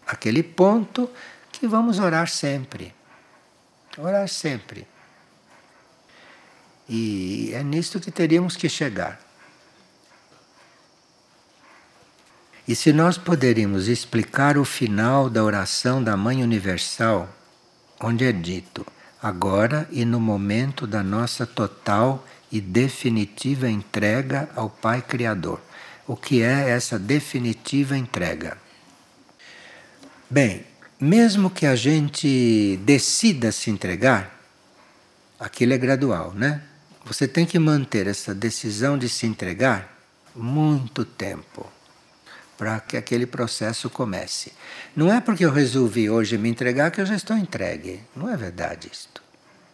àquele 0.06 0.42
ponto 0.42 1.10
que 1.50 1.66
vamos 1.66 1.98
orar 1.98 2.28
sempre. 2.28 2.94
Orar 4.00 4.28
sempre. 4.28 4.86
E 6.88 7.52
é 7.54 7.62
nisto 7.62 8.00
que 8.00 8.10
teríamos 8.10 8.56
que 8.56 8.68
chegar. 8.68 9.20
E 12.66 12.74
se 12.74 12.92
nós 12.92 13.18
poderíamos 13.18 13.88
explicar 13.88 14.56
o 14.56 14.64
final 14.64 15.28
da 15.28 15.44
oração 15.44 16.02
da 16.02 16.16
Mãe 16.16 16.42
Universal, 16.42 17.28
onde 18.00 18.24
é 18.24 18.32
dito: 18.32 18.86
agora 19.22 19.86
e 19.90 20.04
no 20.04 20.18
momento 20.18 20.86
da 20.86 21.02
nossa 21.02 21.46
total 21.46 22.26
e 22.50 22.60
definitiva 22.60 23.68
entrega 23.68 24.48
ao 24.56 24.70
Pai 24.70 25.02
Criador. 25.02 25.60
O 26.06 26.16
que 26.16 26.42
é 26.42 26.70
essa 26.70 26.98
definitiva 26.98 27.96
entrega? 27.96 28.56
Bem, 30.28 30.64
mesmo 31.00 31.48
que 31.48 31.64
a 31.64 31.74
gente 31.74 32.78
decida 32.84 33.50
se 33.50 33.70
entregar, 33.70 34.38
aquilo 35.38 35.72
é 35.72 35.78
gradual, 35.78 36.32
né? 36.34 36.62
Você 37.06 37.26
tem 37.26 37.46
que 37.46 37.58
manter 37.58 38.06
essa 38.06 38.34
decisão 38.34 38.98
de 38.98 39.08
se 39.08 39.26
entregar 39.26 39.96
muito 40.36 41.04
tempo 41.04 41.66
para 42.58 42.78
que 42.78 42.96
aquele 42.96 43.24
processo 43.24 43.88
comece. 43.88 44.52
Não 44.94 45.10
é 45.10 45.18
porque 45.18 45.44
eu 45.44 45.50
resolvi 45.50 46.10
hoje 46.10 46.36
me 46.36 46.50
entregar 46.50 46.90
que 46.90 47.00
eu 47.00 47.06
já 47.06 47.14
estou 47.14 47.34
entregue. 47.34 48.00
Não 48.14 48.28
é 48.28 48.36
verdade 48.36 48.90
isto. 48.92 49.22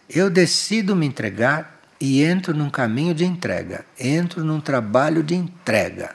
Eu 0.08 0.30
decido 0.30 0.94
me 0.94 1.04
entregar 1.04 1.80
e 2.00 2.22
entro 2.22 2.54
num 2.54 2.70
caminho 2.70 3.12
de 3.12 3.24
entrega, 3.24 3.84
entro 3.98 4.44
num 4.44 4.60
trabalho 4.60 5.24
de 5.24 5.34
entrega. 5.34 6.14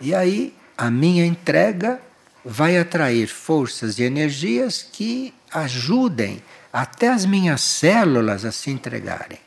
E 0.00 0.14
aí 0.14 0.54
a 0.78 0.90
minha 0.90 1.26
entrega 1.26 2.00
vai 2.44 2.78
atrair 2.78 3.26
forças 3.26 3.98
e 3.98 4.02
energias 4.02 4.82
que 4.82 5.34
ajudem 5.52 6.42
até 6.72 7.08
as 7.08 7.26
minhas 7.26 7.60
células 7.60 8.44
a 8.44 8.52
se 8.52 8.70
entregarem. 8.70 9.38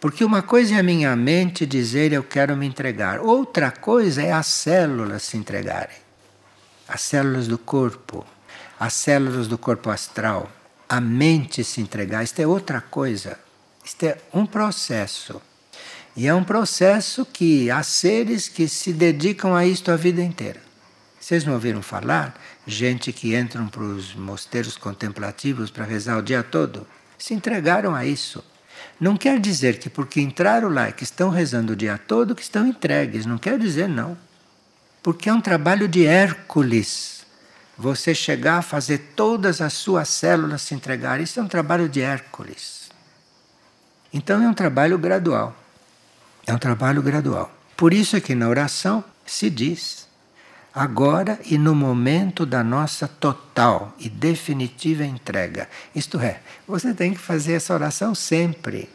Porque 0.00 0.24
uma 0.24 0.42
coisa 0.42 0.74
é 0.74 0.78
a 0.78 0.82
minha 0.82 1.14
mente 1.14 1.64
dizer 1.64 2.12
eu 2.12 2.24
quero 2.24 2.56
me 2.56 2.66
entregar, 2.66 3.20
outra 3.20 3.70
coisa 3.70 4.22
é 4.22 4.32
as 4.32 4.46
células 4.46 5.22
se 5.22 5.36
entregarem. 5.36 5.96
As 6.88 7.02
células 7.02 7.46
do 7.46 7.56
corpo, 7.56 8.26
as 8.78 8.92
células 8.94 9.46
do 9.46 9.56
corpo 9.56 9.90
astral, 9.90 10.50
a 10.88 11.00
mente 11.00 11.62
se 11.62 11.80
entregar. 11.80 12.22
Isto 12.22 12.40
é 12.40 12.46
outra 12.46 12.80
coisa. 12.80 13.38
Isto 13.84 14.04
é 14.04 14.18
um 14.34 14.44
processo. 14.44 15.40
E 16.14 16.26
é 16.26 16.34
um 16.34 16.44
processo 16.44 17.24
que 17.24 17.70
há 17.70 17.82
seres 17.82 18.48
que 18.48 18.68
se 18.68 18.92
dedicam 18.92 19.54
a 19.54 19.64
isto 19.64 19.90
a 19.90 19.96
vida 19.96 20.20
inteira. 20.20 20.60
Vocês 21.22 21.44
não 21.44 21.52
ouviram 21.52 21.80
falar? 21.80 22.34
Gente 22.66 23.12
que 23.12 23.36
entram 23.36 23.68
para 23.68 23.84
os 23.84 24.12
mosteiros 24.12 24.76
contemplativos 24.76 25.70
para 25.70 25.84
rezar 25.84 26.18
o 26.18 26.22
dia 26.22 26.42
todo? 26.42 26.84
Se 27.16 27.32
entregaram 27.32 27.94
a 27.94 28.04
isso. 28.04 28.44
Não 28.98 29.16
quer 29.16 29.38
dizer 29.38 29.78
que 29.78 29.88
porque 29.88 30.20
entraram 30.20 30.68
lá 30.68 30.88
e 30.88 30.92
que 30.92 31.04
estão 31.04 31.30
rezando 31.30 31.74
o 31.74 31.76
dia 31.76 31.96
todo 31.96 32.34
que 32.34 32.42
estão 32.42 32.66
entregues. 32.66 33.24
Não 33.24 33.38
quer 33.38 33.56
dizer 33.56 33.88
não. 33.88 34.18
Porque 35.00 35.28
é 35.28 35.32
um 35.32 35.40
trabalho 35.40 35.86
de 35.86 36.04
Hércules. 36.04 37.24
Você 37.78 38.16
chegar 38.16 38.58
a 38.58 38.62
fazer 38.62 39.12
todas 39.14 39.60
as 39.60 39.74
suas 39.74 40.08
células 40.08 40.62
se 40.62 40.74
entregarem. 40.74 41.22
Isso 41.22 41.38
é 41.38 41.42
um 41.44 41.48
trabalho 41.48 41.88
de 41.88 42.00
Hércules. 42.00 42.90
Então 44.12 44.42
é 44.42 44.48
um 44.48 44.54
trabalho 44.54 44.98
gradual. 44.98 45.56
É 46.44 46.52
um 46.52 46.58
trabalho 46.58 47.00
gradual. 47.00 47.54
Por 47.76 47.94
isso 47.94 48.16
é 48.16 48.20
que 48.20 48.34
na 48.34 48.48
oração 48.48 49.04
se 49.24 49.48
diz 49.48 50.01
agora 50.74 51.38
e 51.44 51.58
no 51.58 51.74
momento 51.74 52.46
da 52.46 52.64
nossa 52.64 53.06
total 53.06 53.94
e 53.98 54.08
definitiva 54.08 55.04
entrega. 55.04 55.68
Isto 55.94 56.18
é, 56.18 56.40
você 56.66 56.94
tem 56.94 57.12
que 57.12 57.20
fazer 57.20 57.54
essa 57.54 57.74
oração 57.74 58.14
sempre. 58.14 58.88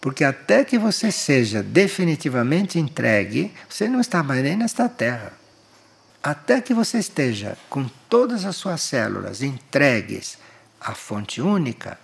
Porque 0.00 0.24
até 0.24 0.64
que 0.64 0.78
você 0.78 1.10
seja 1.10 1.62
definitivamente 1.62 2.78
entregue, 2.78 3.52
você 3.68 3.88
não 3.88 4.00
está 4.00 4.22
mais 4.22 4.42
nem 4.42 4.56
nesta 4.56 4.88
terra. 4.88 5.32
Até 6.22 6.60
que 6.60 6.72
você 6.72 6.98
esteja 6.98 7.56
com 7.68 7.88
todas 8.08 8.44
as 8.44 8.56
suas 8.56 8.80
células 8.80 9.42
entregues 9.42 10.38
à 10.80 10.94
fonte 10.94 11.40
única, 11.40 11.98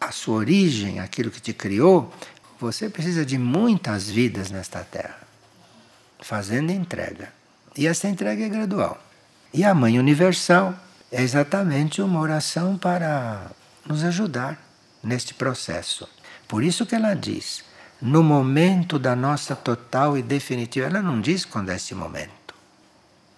à 0.00 0.10
sua 0.10 0.36
origem, 0.36 1.00
aquilo 1.00 1.30
que 1.30 1.40
te 1.40 1.52
criou, 1.52 2.12
você 2.58 2.88
precisa 2.88 3.24
de 3.24 3.36
muitas 3.36 4.08
vidas 4.08 4.50
nesta 4.50 4.80
terra, 4.80 5.18
fazendo 6.20 6.70
entrega. 6.72 7.32
E 7.76 7.86
essa 7.86 8.08
entrega 8.08 8.44
é 8.44 8.48
gradual. 8.48 9.00
E 9.52 9.64
a 9.64 9.74
Mãe 9.74 9.98
Universal 9.98 10.74
é 11.10 11.22
exatamente 11.22 12.02
uma 12.02 12.20
oração 12.20 12.76
para 12.76 13.50
nos 13.86 14.04
ajudar 14.04 14.60
neste 15.02 15.34
processo. 15.34 16.08
Por 16.48 16.62
isso 16.62 16.86
que 16.86 16.94
ela 16.94 17.14
diz, 17.14 17.64
no 18.00 18.22
momento 18.22 18.98
da 18.98 19.14
nossa 19.14 19.54
total 19.54 20.16
e 20.16 20.22
definitiva, 20.22 20.86
ela 20.86 21.02
não 21.02 21.20
diz 21.20 21.44
quando 21.44 21.70
é 21.70 21.76
esse 21.76 21.94
momento. 21.94 22.54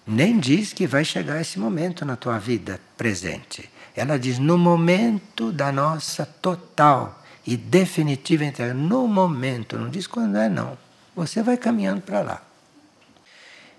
Nem 0.05 0.39
diz 0.39 0.71
que 0.71 0.87
vai 0.87 1.03
chegar 1.03 1.41
esse 1.41 1.59
momento 1.59 2.05
na 2.05 2.15
tua 2.15 2.39
vida 2.39 2.79
presente. 2.97 3.69
Ela 3.95 4.17
diz 4.17 4.39
no 4.39 4.57
momento 4.57 5.51
da 5.51 5.71
nossa 5.71 6.25
total 6.25 7.23
e 7.45 7.57
definitiva 7.57 8.45
entrega. 8.45 8.73
No 8.73 9.07
momento, 9.07 9.77
não 9.77 9.89
diz 9.89 10.07
quando 10.07 10.37
é, 10.37 10.47
não. 10.47 10.77
Você 11.15 11.43
vai 11.43 11.57
caminhando 11.57 12.01
para 12.01 12.21
lá. 12.21 12.46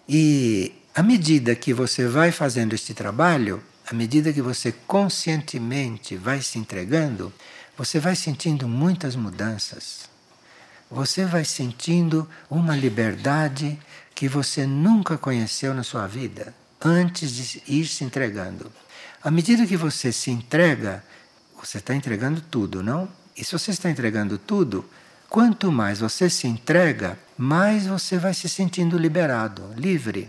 E 0.08 0.72
à 0.94 1.02
medida 1.02 1.54
que 1.54 1.74
você 1.74 2.06
vai 2.08 2.32
fazendo 2.32 2.74
este 2.74 2.94
trabalho, 2.94 3.62
à 3.86 3.94
medida 3.94 4.32
que 4.32 4.40
você 4.40 4.72
conscientemente 4.86 6.16
vai 6.16 6.40
se 6.40 6.58
entregando, 6.58 7.32
você 7.76 8.00
vai 8.00 8.16
sentindo 8.16 8.66
muitas 8.66 9.14
mudanças. 9.14 10.08
Você 10.90 11.24
vai 11.24 11.44
sentindo 11.44 12.28
uma 12.50 12.74
liberdade 12.74 13.78
que 14.14 14.28
você 14.28 14.66
nunca 14.66 15.18
conheceu 15.18 15.74
na 15.74 15.82
sua 15.82 16.06
vida 16.06 16.54
antes 16.80 17.30
de 17.30 17.62
ir 17.66 17.86
se 17.86 18.04
entregando. 18.04 18.72
À 19.22 19.30
medida 19.30 19.66
que 19.66 19.76
você 19.76 20.10
se 20.10 20.30
entrega, 20.30 21.04
você 21.60 21.78
está 21.78 21.94
entregando 21.94 22.40
tudo, 22.40 22.82
não? 22.82 23.08
E 23.36 23.44
se 23.44 23.52
você 23.52 23.70
está 23.70 23.90
entregando 23.90 24.38
tudo, 24.38 24.84
Quanto 25.28 25.70
mais 25.70 26.00
você 26.00 26.30
se 26.30 26.46
entrega, 26.46 27.18
mais 27.38 27.86
você 27.86 28.18
vai 28.18 28.34
se 28.34 28.48
sentindo 28.48 28.98
liberado, 28.98 29.72
livre. 29.76 30.28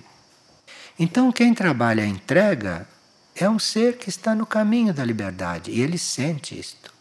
Então, 0.98 1.32
quem 1.32 1.56
trabalha 1.56 2.04
a 2.04 2.08
entrega 2.08 2.88
é 3.36 3.50
um 3.50 3.58
ser 3.58 3.98
que 3.98 4.10
está 4.10 4.36
no 4.36 4.46
caminho 4.46 4.94
da 4.94 5.04
liberdade 5.04 5.72
e 5.72 5.82
ele 5.82 5.98
sente 5.98 6.58
isto. 6.58 6.94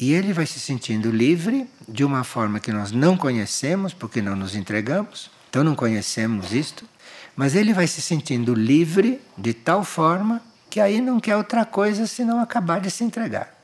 E 0.00 0.12
ele 0.12 0.32
vai 0.32 0.46
se 0.46 0.58
sentindo 0.58 1.10
livre 1.10 1.70
de 1.88 2.04
uma 2.04 2.24
forma 2.24 2.58
que 2.58 2.72
nós 2.72 2.90
não 2.90 3.16
conhecemos, 3.16 3.94
porque 3.94 4.20
não 4.20 4.34
nos 4.34 4.56
entregamos, 4.56 5.30
então 5.48 5.62
não 5.62 5.76
conhecemos 5.76 6.52
isto, 6.52 6.88
mas 7.36 7.54
ele 7.54 7.72
vai 7.72 7.86
se 7.86 8.02
sentindo 8.02 8.52
livre 8.52 9.20
de 9.38 9.54
tal 9.54 9.84
forma 9.84 10.42
que 10.68 10.80
aí 10.80 11.00
não 11.00 11.20
quer 11.20 11.36
outra 11.36 11.64
coisa 11.64 12.06
senão 12.06 12.40
acabar 12.40 12.80
de 12.80 12.90
se 12.90 13.04
entregar. 13.04 13.54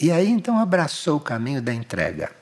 E 0.00 0.10
aí 0.10 0.28
então 0.28 0.58
abraçou 0.58 1.16
o 1.16 1.20
caminho 1.20 1.60
da 1.60 1.72
entrega. 1.72 2.37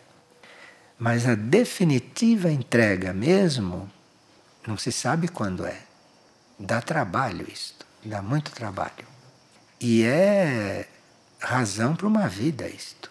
Mas 0.98 1.26
a 1.26 1.35
definitiva 1.35 2.50
entrega 2.50 3.12
mesmo, 3.12 3.90
não 4.66 4.78
se 4.78 4.90
sabe 4.90 5.28
quando 5.28 5.66
é. 5.66 5.80
Dá 6.59 6.80
trabalho 6.80 7.46
isto, 7.52 7.85
dá 8.04 8.22
muito 8.22 8.50
trabalho. 8.50 9.04
E 9.78 10.02
é 10.04 10.88
razão 11.38 11.94
para 11.94 12.06
uma 12.06 12.28
vida 12.28 12.66
isto. 12.66 13.11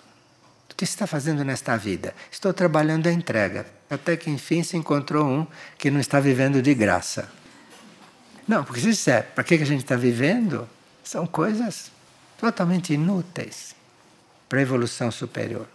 O 0.71 0.75
que 0.75 0.85
você 0.85 0.91
está 0.91 1.07
fazendo 1.07 1.43
nesta 1.45 1.77
vida? 1.77 2.13
Estou 2.31 2.53
trabalhando 2.53 3.07
a 3.07 3.11
entrega. 3.11 3.65
Até 3.89 4.17
que 4.17 4.29
enfim 4.29 4.63
se 4.63 4.75
encontrou 4.75 5.25
um 5.25 5.47
que 5.77 5.91
não 5.91 5.99
está 5.99 6.19
vivendo 6.19 6.61
de 6.61 6.73
graça. 6.73 7.29
Não, 8.47 8.63
porque 8.63 8.81
se 8.81 8.87
disser, 8.87 9.27
para 9.33 9.43
que 9.43 9.53
a 9.53 9.65
gente 9.65 9.83
está 9.83 9.95
vivendo? 9.95 10.67
São 11.03 11.25
coisas 11.25 11.91
totalmente 12.37 12.93
inúteis 12.93 13.75
para 14.49 14.59
a 14.59 14.61
evolução 14.61 15.11
superior. 15.11 15.67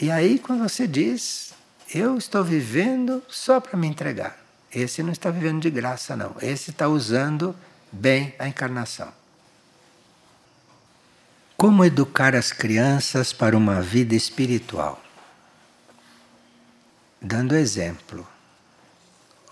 E 0.00 0.10
aí, 0.10 0.38
quando 0.38 0.62
você 0.68 0.86
diz, 0.86 1.52
eu 1.94 2.16
estou 2.16 2.42
vivendo 2.42 3.22
só 3.28 3.60
para 3.60 3.78
me 3.78 3.86
entregar, 3.86 4.42
esse 4.74 5.02
não 5.02 5.12
está 5.12 5.30
vivendo 5.30 5.60
de 5.60 5.70
graça, 5.70 6.16
não. 6.16 6.34
Esse 6.40 6.70
está 6.70 6.88
usando 6.88 7.54
bem 7.92 8.34
a 8.38 8.48
encarnação. 8.48 9.12
Como 11.56 11.84
educar 11.84 12.34
as 12.34 12.50
crianças 12.52 13.32
para 13.32 13.56
uma 13.56 13.82
vida 13.82 14.14
espiritual? 14.14 15.00
Dando 17.20 17.54
exemplo. 17.54 18.26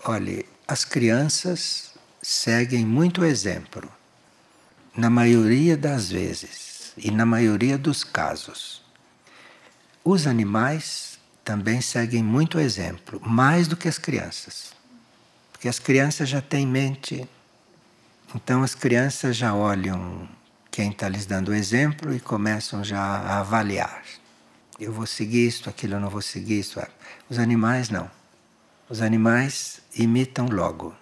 Olhe, 0.03 0.45
as 0.67 0.83
crianças 0.83 1.93
seguem 2.21 2.85
muito 2.85 3.23
exemplo, 3.23 3.89
na 4.97 5.09
maioria 5.09 5.77
das 5.77 6.09
vezes 6.11 6.93
e 6.97 7.11
na 7.11 7.25
maioria 7.25 7.77
dos 7.77 8.03
casos. 8.03 8.80
Os 10.03 10.25
animais 10.25 11.19
também 11.43 11.79
seguem 11.81 12.23
muito 12.23 12.59
exemplo, 12.59 13.21
mais 13.23 13.67
do 13.67 13.77
que 13.77 13.87
as 13.87 13.97
crianças. 13.97 14.73
Porque 15.51 15.67
as 15.67 15.77
crianças 15.79 16.27
já 16.27 16.41
têm 16.41 16.65
mente, 16.65 17.27
então 18.33 18.63
as 18.63 18.73
crianças 18.73 19.35
já 19.37 19.53
olham 19.53 20.27
quem 20.71 20.89
está 20.89 21.07
lhes 21.07 21.25
dando 21.25 21.49
o 21.49 21.53
exemplo 21.53 22.13
e 22.13 22.19
começam 22.19 22.83
já 22.83 22.99
a 22.99 23.39
avaliar. 23.39 24.03
Eu 24.79 24.91
vou 24.91 25.05
seguir 25.05 25.47
isto, 25.47 25.69
aquilo 25.69 25.95
eu 25.95 25.99
não 25.99 26.09
vou 26.09 26.21
seguir 26.21 26.59
isto. 26.59 26.81
Os 27.29 27.37
animais 27.37 27.89
não. 27.89 28.09
Os 28.89 29.01
animais 29.01 29.81
imitam 29.95 30.47
logo. 30.47 30.95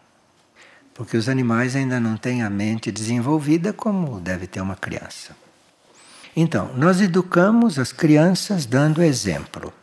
porque 1.00 1.16
os 1.16 1.30
animais 1.30 1.78
ainda 1.78 1.98
não 1.98 2.18
têm 2.18 2.44
a 2.44 2.50
mente 2.50 2.92
desenvolvida 2.92 3.72
como 3.72 4.20
deve 4.20 4.46
ter 4.48 4.60
uma 4.60 4.76
criança. 4.76 5.34
Então, 6.42 6.72
nós 6.74 7.02
educamos 7.02 7.78
as 7.78 7.92
crianças 7.92 8.66
dando 8.66 9.04
exemplo. 9.04 9.74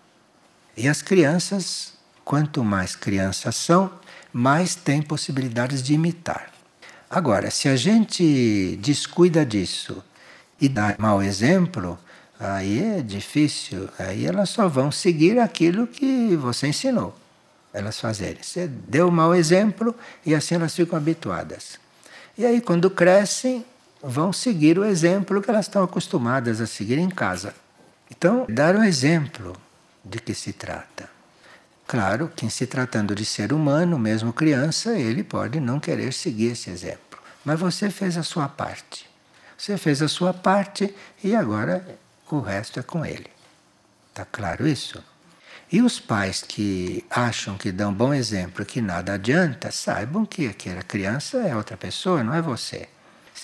E 0.74 0.88
as 0.88 1.02
crianças, 1.02 1.92
quanto 2.24 2.64
mais 2.64 2.96
crianças 2.96 3.54
são, 3.56 3.90
mais 4.32 4.74
têm 4.74 5.02
possibilidades 5.02 5.82
de 5.82 5.92
imitar. 5.92 6.50
Agora, 7.10 7.50
se 7.50 7.68
a 7.68 7.76
gente 7.76 8.74
descuida 8.80 9.44
disso 9.44 10.02
e 10.58 10.66
dá 10.66 10.94
mau 10.98 11.22
exemplo, 11.22 11.98
aí 12.40 12.82
é 12.82 13.02
difícil. 13.02 13.90
Aí 13.98 14.24
elas 14.24 14.48
só 14.48 14.66
vão 14.66 14.90
seguir 14.90 15.38
aquilo 15.38 15.86
que 15.86 16.34
você 16.36 16.68
ensinou 16.68 17.14
elas 17.70 18.00
fazerem. 18.00 18.42
Você 18.42 18.66
deu 18.66 19.10
mau 19.10 19.34
exemplo 19.34 19.94
e 20.24 20.34
assim 20.34 20.54
elas 20.54 20.74
ficam 20.74 20.96
habituadas. 20.96 21.78
E 22.38 22.46
aí, 22.46 22.62
quando 22.62 22.88
crescem, 22.88 23.62
vão 24.02 24.32
seguir 24.32 24.78
o 24.78 24.84
exemplo 24.84 25.42
que 25.42 25.50
elas 25.50 25.66
estão 25.66 25.82
acostumadas 25.82 26.60
a 26.60 26.66
seguir 26.66 26.98
em 26.98 27.08
casa. 27.08 27.54
Então, 28.10 28.46
dar 28.48 28.76
o 28.76 28.84
exemplo 28.84 29.56
de 30.04 30.18
que 30.20 30.34
se 30.34 30.52
trata. 30.52 31.08
Claro 31.86 32.30
que, 32.34 32.44
em 32.44 32.50
se 32.50 32.66
tratando 32.66 33.14
de 33.14 33.24
ser 33.24 33.52
humano, 33.52 33.98
mesmo 33.98 34.32
criança, 34.32 34.98
ele 34.98 35.22
pode 35.22 35.60
não 35.60 35.78
querer 35.78 36.12
seguir 36.12 36.52
esse 36.52 36.70
exemplo. 36.70 37.18
Mas 37.44 37.60
você 37.60 37.90
fez 37.90 38.16
a 38.16 38.22
sua 38.22 38.48
parte. 38.48 39.08
Você 39.56 39.78
fez 39.78 40.02
a 40.02 40.08
sua 40.08 40.34
parte 40.34 40.94
e 41.22 41.34
agora 41.34 41.86
o 42.30 42.40
resto 42.40 42.80
é 42.80 42.82
com 42.82 43.06
ele. 43.06 43.30
Está 44.10 44.24
claro 44.24 44.66
isso? 44.66 45.02
E 45.70 45.80
os 45.80 45.98
pais 45.98 46.42
que 46.42 47.04
acham 47.10 47.56
que 47.56 47.72
dão 47.72 47.92
bom 47.92 48.12
exemplo 48.14 48.64
que 48.64 48.80
nada 48.80 49.14
adianta, 49.14 49.70
saibam 49.70 50.24
que 50.24 50.46
aquela 50.46 50.82
criança 50.82 51.38
é 51.38 51.56
outra 51.56 51.76
pessoa, 51.76 52.22
não 52.22 52.34
é 52.34 52.42
você. 52.42 52.88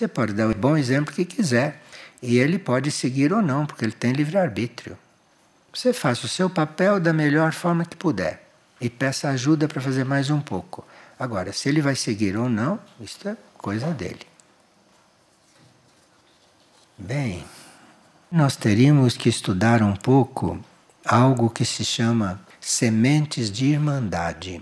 Você 0.03 0.07
pode 0.09 0.33
dar 0.33 0.49
o 0.49 0.53
bom 0.53 0.75
exemplo 0.75 1.13
que 1.13 1.23
quiser 1.23 1.81
e 2.21 2.37
ele 2.37 2.59
pode 2.59 2.91
seguir 2.91 3.31
ou 3.31 3.41
não, 3.41 3.65
porque 3.65 3.85
ele 3.85 3.93
tem 3.93 4.11
livre-arbítrio. 4.11 4.97
Você 5.73 5.93
faça 5.93 6.25
o 6.25 6.29
seu 6.29 6.49
papel 6.49 6.99
da 6.99 7.13
melhor 7.13 7.53
forma 7.53 7.85
que 7.85 7.95
puder 7.95 8.45
e 8.81 8.89
peça 8.89 9.29
ajuda 9.29 9.65
para 9.65 9.79
fazer 9.79 10.03
mais 10.03 10.29
um 10.29 10.41
pouco. 10.41 10.85
Agora, 11.17 11.53
se 11.53 11.69
ele 11.69 11.79
vai 11.79 11.95
seguir 11.95 12.35
ou 12.35 12.49
não, 12.49 12.77
isso 12.99 13.25
é 13.25 13.37
coisa 13.57 13.91
dele. 13.91 14.27
Bem, 16.97 17.45
nós 18.29 18.57
teríamos 18.57 19.15
que 19.15 19.29
estudar 19.29 19.81
um 19.81 19.95
pouco 19.95 20.59
algo 21.05 21.49
que 21.49 21.63
se 21.63 21.85
chama 21.85 22.41
sementes 22.59 23.49
de 23.49 23.67
irmandade. 23.67 24.61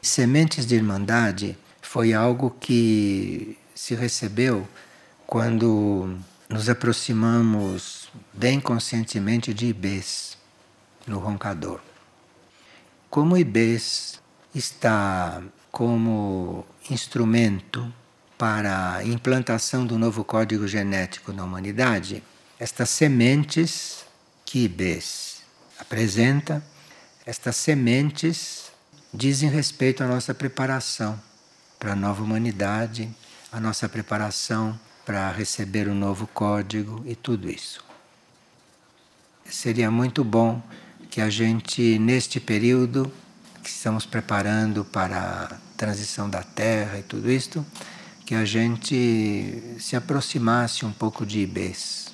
Sementes 0.00 0.64
de 0.64 0.76
irmandade 0.76 1.58
foi 1.82 2.14
algo 2.14 2.50
que 2.58 3.58
se 3.76 3.94
recebeu 3.94 4.66
quando 5.26 6.18
nos 6.48 6.68
aproximamos 6.68 8.08
bem 8.32 8.58
conscientemente 8.58 9.52
de 9.52 9.66
Ibês 9.66 10.38
no 11.06 11.18
roncador. 11.18 11.80
Como 13.10 13.36
Ibês 13.36 14.20
está 14.54 15.42
como 15.70 16.64
instrumento 16.90 17.92
para 18.38 18.94
a 18.96 19.04
implantação 19.04 19.84
do 19.86 19.98
novo 19.98 20.24
código 20.24 20.66
genético 20.66 21.32
na 21.32 21.44
humanidade, 21.44 22.22
estas 22.58 22.88
sementes 22.88 24.06
que 24.44 24.64
Ibês 24.64 25.42
apresenta, 25.78 26.64
estas 27.26 27.56
sementes 27.56 28.72
dizem 29.12 29.50
respeito 29.50 30.02
à 30.02 30.06
nossa 30.06 30.32
preparação 30.32 31.20
para 31.78 31.92
a 31.92 31.96
nova 31.96 32.22
humanidade, 32.22 33.14
a 33.56 33.60
nossa 33.60 33.88
preparação 33.88 34.78
para 35.06 35.32
receber 35.32 35.88
o 35.88 35.92
um 35.92 35.94
novo 35.94 36.26
código 36.26 37.02
e 37.06 37.14
tudo 37.14 37.48
isso. 37.50 37.82
Seria 39.46 39.90
muito 39.90 40.22
bom 40.22 40.62
que 41.08 41.22
a 41.22 41.30
gente, 41.30 41.98
neste 41.98 42.38
período 42.38 43.10
que 43.62 43.70
estamos 43.70 44.04
preparando 44.04 44.84
para 44.84 45.48
a 45.50 45.56
transição 45.74 46.28
da 46.28 46.42
Terra 46.42 46.98
e 46.98 47.02
tudo 47.02 47.30
isto, 47.30 47.64
que 48.26 48.34
a 48.34 48.44
gente 48.44 49.78
se 49.80 49.96
aproximasse 49.96 50.84
um 50.84 50.92
pouco 50.92 51.24
de 51.24 51.38
Ibês. 51.38 52.12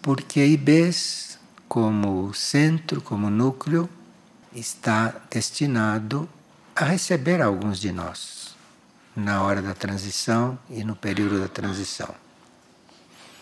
Porque 0.00 0.42
Ibês, 0.42 1.38
como 1.68 2.32
centro, 2.32 3.02
como 3.02 3.28
núcleo, 3.28 3.86
está 4.54 5.14
destinado 5.30 6.26
a 6.74 6.86
receber 6.86 7.42
alguns 7.42 7.78
de 7.78 7.92
nós 7.92 8.37
na 9.18 9.42
hora 9.42 9.60
da 9.60 9.74
transição 9.74 10.56
e 10.70 10.84
no 10.84 10.94
período 10.94 11.40
da 11.40 11.48
transição. 11.48 12.14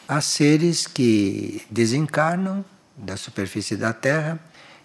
Há 0.09 0.23
seres 0.23 0.87
que 0.87 1.67
desencarnam 1.71 2.65
da 2.97 3.17
superfície 3.17 3.77
da 3.77 3.93
Terra 3.93 4.41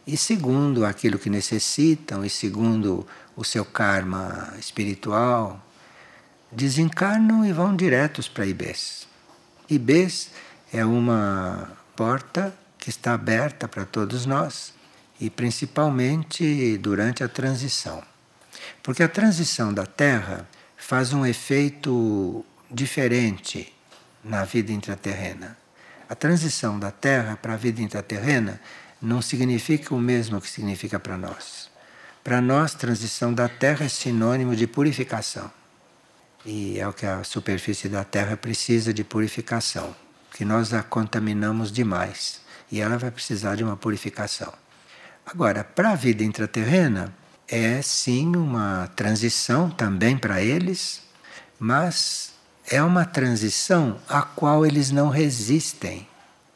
e, 0.05 0.17
segundo 0.17 0.85
aquilo 0.85 1.17
que 1.17 1.29
necessitam 1.29 2.25
e 2.25 2.29
segundo 2.29 3.07
o 3.37 3.43
seu 3.45 3.63
karma 3.63 4.53
espiritual, 4.59 5.65
desencarnam 6.51 7.45
e 7.45 7.53
vão 7.53 7.73
diretos 7.73 8.27
para 8.27 8.45
Ibês. 8.45 9.07
Ibês 9.69 10.31
é 10.73 10.83
uma 10.83 11.71
porta 11.95 12.53
que 12.77 12.89
está 12.89 13.13
aberta 13.13 13.65
para 13.65 13.85
todos 13.85 14.25
nós 14.25 14.73
e 15.21 15.29
principalmente 15.29 16.77
durante 16.79 17.23
a 17.23 17.29
transição. 17.29 18.03
Porque 18.83 19.03
a 19.03 19.07
transição 19.07 19.73
da 19.73 19.85
Terra 19.85 20.45
faz 20.81 21.13
um 21.13 21.25
efeito 21.25 22.43
diferente 22.69 23.71
na 24.23 24.43
vida 24.43 24.71
intraterrena. 24.71 25.55
A 26.09 26.15
transição 26.15 26.79
da 26.79 26.89
Terra 26.89 27.37
para 27.37 27.53
a 27.53 27.57
vida 27.57 27.81
intraterrena 27.81 28.59
não 28.99 29.21
significa 29.21 29.93
o 29.93 29.99
mesmo 29.99 30.41
que 30.41 30.49
significa 30.49 30.99
para 30.99 31.17
nós. 31.17 31.69
Para 32.23 32.41
nós, 32.41 32.73
transição 32.73 33.33
da 33.33 33.47
Terra 33.47 33.85
é 33.85 33.89
sinônimo 33.89 34.55
de 34.55 34.67
purificação. 34.67 35.49
E 36.43 36.79
é 36.79 36.87
o 36.87 36.93
que 36.93 37.05
a 37.05 37.23
superfície 37.23 37.87
da 37.87 38.03
Terra 38.03 38.35
precisa 38.35 38.93
de 38.93 39.03
purificação, 39.03 39.95
que 40.33 40.43
nós 40.43 40.73
a 40.73 40.81
contaminamos 40.81 41.71
demais 41.71 42.41
e 42.71 42.81
ela 42.81 42.97
vai 42.97 43.11
precisar 43.11 43.55
de 43.55 43.63
uma 43.63 43.77
purificação. 43.77 44.51
Agora, 45.25 45.63
para 45.63 45.91
a 45.91 45.95
vida 45.95 46.23
intraterrena, 46.23 47.13
é 47.51 47.81
sim 47.81 48.33
uma 48.33 48.89
transição 48.95 49.69
também 49.69 50.17
para 50.17 50.41
eles, 50.41 51.01
mas 51.59 52.31
é 52.65 52.81
uma 52.81 53.03
transição 53.03 53.99
a 54.07 54.21
qual 54.21 54.65
eles 54.65 54.89
não 54.89 55.09
resistem, 55.09 56.07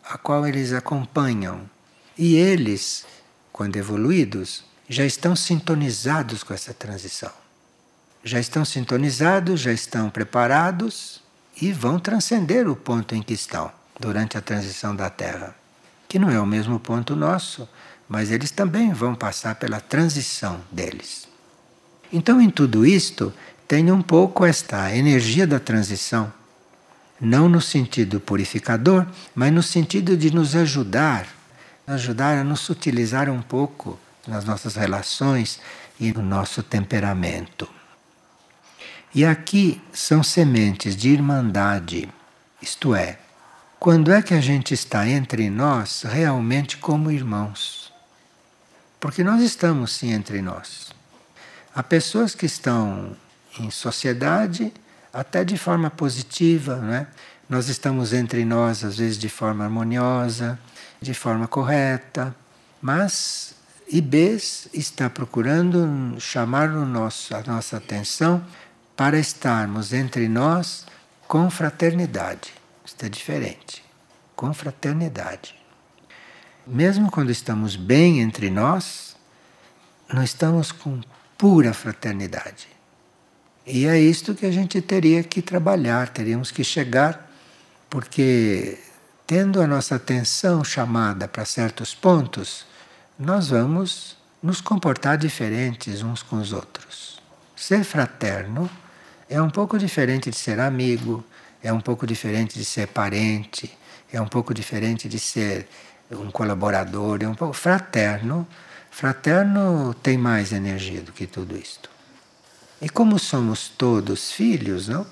a 0.02 0.18
qual 0.18 0.48
eles 0.48 0.72
acompanham. 0.72 1.70
E 2.18 2.36
eles, 2.38 3.06
quando 3.52 3.76
evoluídos, 3.76 4.64
já 4.88 5.06
estão 5.06 5.36
sintonizados 5.36 6.44
com 6.44 6.54
essa 6.54 6.74
transição. 6.74 7.32
Já 8.24 8.40
estão 8.40 8.64
sintonizados, 8.64 9.60
já 9.60 9.74
estão 9.74 10.10
preparados 10.10 11.22
e 11.62 11.74
vão 11.74 12.00
transcender 12.00 12.70
o 12.70 12.76
ponto 12.76 13.14
em 13.14 13.22
que 13.22 13.34
estão 13.34 13.70
durante 14.00 14.38
a 14.38 14.42
transição 14.42 14.96
da 14.96 15.10
Terra, 15.10 15.54
que 16.08 16.18
não 16.18 16.30
é 16.30 16.40
o 16.40 16.46
mesmo 16.46 16.80
ponto 16.80 17.16
nosso, 17.16 17.68
mas 18.08 18.32
eles 18.32 18.52
também 18.52 18.94
vão 18.94 19.16
passar 19.16 19.56
pela 19.56 19.80
transição 19.80 20.62
deles. 20.72 21.28
Então, 22.12 22.40
em 22.40 22.50
tudo 22.50 22.86
isto, 22.86 23.34
tem 23.68 23.92
um 23.92 24.02
pouco 24.02 24.46
esta 24.46 24.96
energia 24.96 25.48
da 25.48 25.60
transição, 25.60 26.32
não 27.20 27.50
no 27.50 27.60
sentido 27.60 28.20
purificador, 28.20 29.08
mas 29.34 29.52
no 29.52 29.64
sentido 29.64 30.16
de 30.16 30.32
nos 30.32 30.56
ajudar, 30.56 31.28
ajudar 31.88 32.38
a 32.38 32.44
nos 32.44 32.60
sutilizar 32.60 33.30
um 33.30 33.42
pouco 33.42 34.00
nas 34.28 34.46
nossas 34.46 34.76
relações 34.76 35.60
e 36.00 36.12
no 36.12 36.22
nosso 36.22 36.62
temperamento. 36.62 37.68
E 39.14 39.26
aqui 39.26 39.82
são 39.94 40.22
sementes 40.22 40.96
de 40.96 41.10
irmandade, 41.10 42.10
isto 42.62 42.94
é, 42.94 43.18
quando 43.80 44.12
é 44.12 44.22
que 44.22 44.34
a 44.34 44.42
gente 44.42 44.74
está 44.74 45.08
entre 45.08 45.50
nós 45.50 46.04
realmente 46.04 46.78
como 46.78 47.12
irmãos? 47.12 47.85
Porque 49.06 49.24
nós 49.24 49.40
estamos 49.44 49.92
sim 49.92 50.14
entre 50.14 50.42
nós. 50.42 50.92
Há 51.76 51.84
pessoas 51.84 52.34
que 52.34 52.48
estão 52.48 53.16
em 53.60 53.70
sociedade 53.70 54.74
até 55.14 55.44
de 55.44 55.60
forma 55.60 55.92
positiva, 55.92 56.78
né? 56.78 57.06
Nós 57.48 57.70
estamos 57.70 58.14
entre 58.14 58.44
nós 58.44 58.84
às 58.84 58.98
vezes 58.98 59.20
de 59.20 59.30
forma 59.30 59.64
harmoniosa, 59.64 60.58
de 61.00 61.14
forma 61.14 61.48
correta, 61.48 62.36
mas 62.82 63.54
Ibês 63.88 64.68
está 64.74 65.08
procurando 65.08 66.20
chamar 66.20 66.70
nosso, 66.70 67.36
a 67.36 67.44
nossa 67.44 67.78
atenção 67.78 68.44
para 68.98 69.20
estarmos 69.20 69.94
entre 69.94 70.28
nós 70.28 70.84
com 71.28 71.48
fraternidade. 71.52 72.52
Isto 72.84 73.06
é 73.06 73.10
diferente. 73.10 73.86
Com 74.36 74.52
fraternidade. 74.52 75.64
Mesmo 76.68 77.12
quando 77.12 77.32
estamos 77.32 77.76
bem 77.76 78.22
entre 78.22 78.50
nós, 78.50 79.16
não 80.12 80.24
estamos 80.24 80.72
com 80.72 81.00
pura 81.38 81.74
fraternidade. 81.74 82.68
E 83.68 83.86
é 83.86 84.00
isto 84.00 84.34
que 84.34 84.46
a 84.46 84.52
gente 84.52 84.82
teria 84.82 85.24
que 85.24 85.42
trabalhar, 85.42 86.10
teríamos 86.10 86.50
que 86.50 86.64
chegar, 86.64 87.32
porque 87.90 88.80
tendo 89.28 89.62
a 89.62 89.68
nossa 89.68 89.96
atenção 89.96 90.64
chamada 90.64 91.28
para 91.28 91.46
certos 91.46 91.94
pontos, 91.94 92.66
nós 93.18 93.50
vamos 93.50 94.18
nos 94.42 94.60
comportar 94.60 95.18
diferentes 95.18 96.02
uns 96.02 96.24
com 96.24 96.38
os 96.38 96.52
outros. 96.52 97.22
Ser 97.56 97.84
fraterno 97.84 98.70
é 99.30 99.42
um 99.42 99.50
pouco 99.50 99.78
diferente 99.78 100.30
de 100.30 100.36
ser 100.36 100.60
amigo, 100.60 101.24
é 101.62 101.72
um 101.72 101.80
pouco 101.80 102.06
diferente 102.06 102.58
de 102.58 102.66
ser 102.66 102.88
parente, 102.88 103.76
é 104.12 104.22
um 104.22 104.28
pouco 104.28 104.54
diferente 104.54 105.10
de 105.10 105.20
ser 105.20 105.68
um 106.12 106.30
colaborador, 106.32 107.20
um 107.24 107.54
fraterno. 107.54 108.48
Fraterno 108.92 109.94
tem 110.02 110.18
mais 110.18 110.52
energia 110.52 111.02
do 111.02 111.12
que 111.12 111.28
tudo 111.28 111.58
isto. 111.58 111.90
E 112.82 112.90
como 112.90 113.18
somos 113.18 113.70
todos 113.70 114.32
filhos, 114.32 114.88
não? 114.88 115.06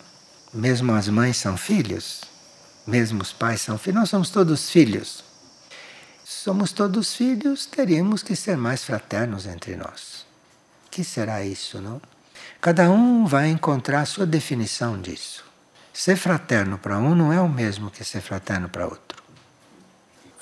Mesmo 0.54 0.94
as 0.94 1.08
mães 1.08 1.38
são 1.38 1.58
filhos, 1.58 2.22
mesmo 2.86 3.22
os 3.22 3.34
pais 3.34 3.62
são 3.62 3.78
filhos, 3.78 4.02
nós 4.02 4.10
somos 4.10 4.30
todos 4.30 4.70
filhos. 4.70 5.24
Somos 6.24 6.72
todos 6.72 7.16
filhos, 7.16 7.66
teríamos 7.66 8.24
que 8.24 8.36
ser 8.36 8.56
mais 8.56 8.84
fraternos 8.84 9.46
entre 9.46 9.76
nós. 9.76 10.26
Que 10.90 11.04
será 11.04 11.44
isso, 11.44 11.82
não? 11.82 12.02
Cada 12.62 12.90
um 12.90 13.26
vai 13.26 13.50
encontrar 13.50 14.02
a 14.02 14.06
sua 14.06 14.26
definição 14.26 15.00
disso. 15.00 15.44
Ser 15.94 16.16
fraterno 16.16 16.78
para 16.78 16.98
um 16.98 17.14
não 17.14 17.32
é 17.32 17.42
o 17.42 17.50
mesmo 17.50 17.92
que 17.92 18.04
ser 18.04 18.22
fraterno 18.22 18.70
para 18.70 18.86
outro. 18.86 19.13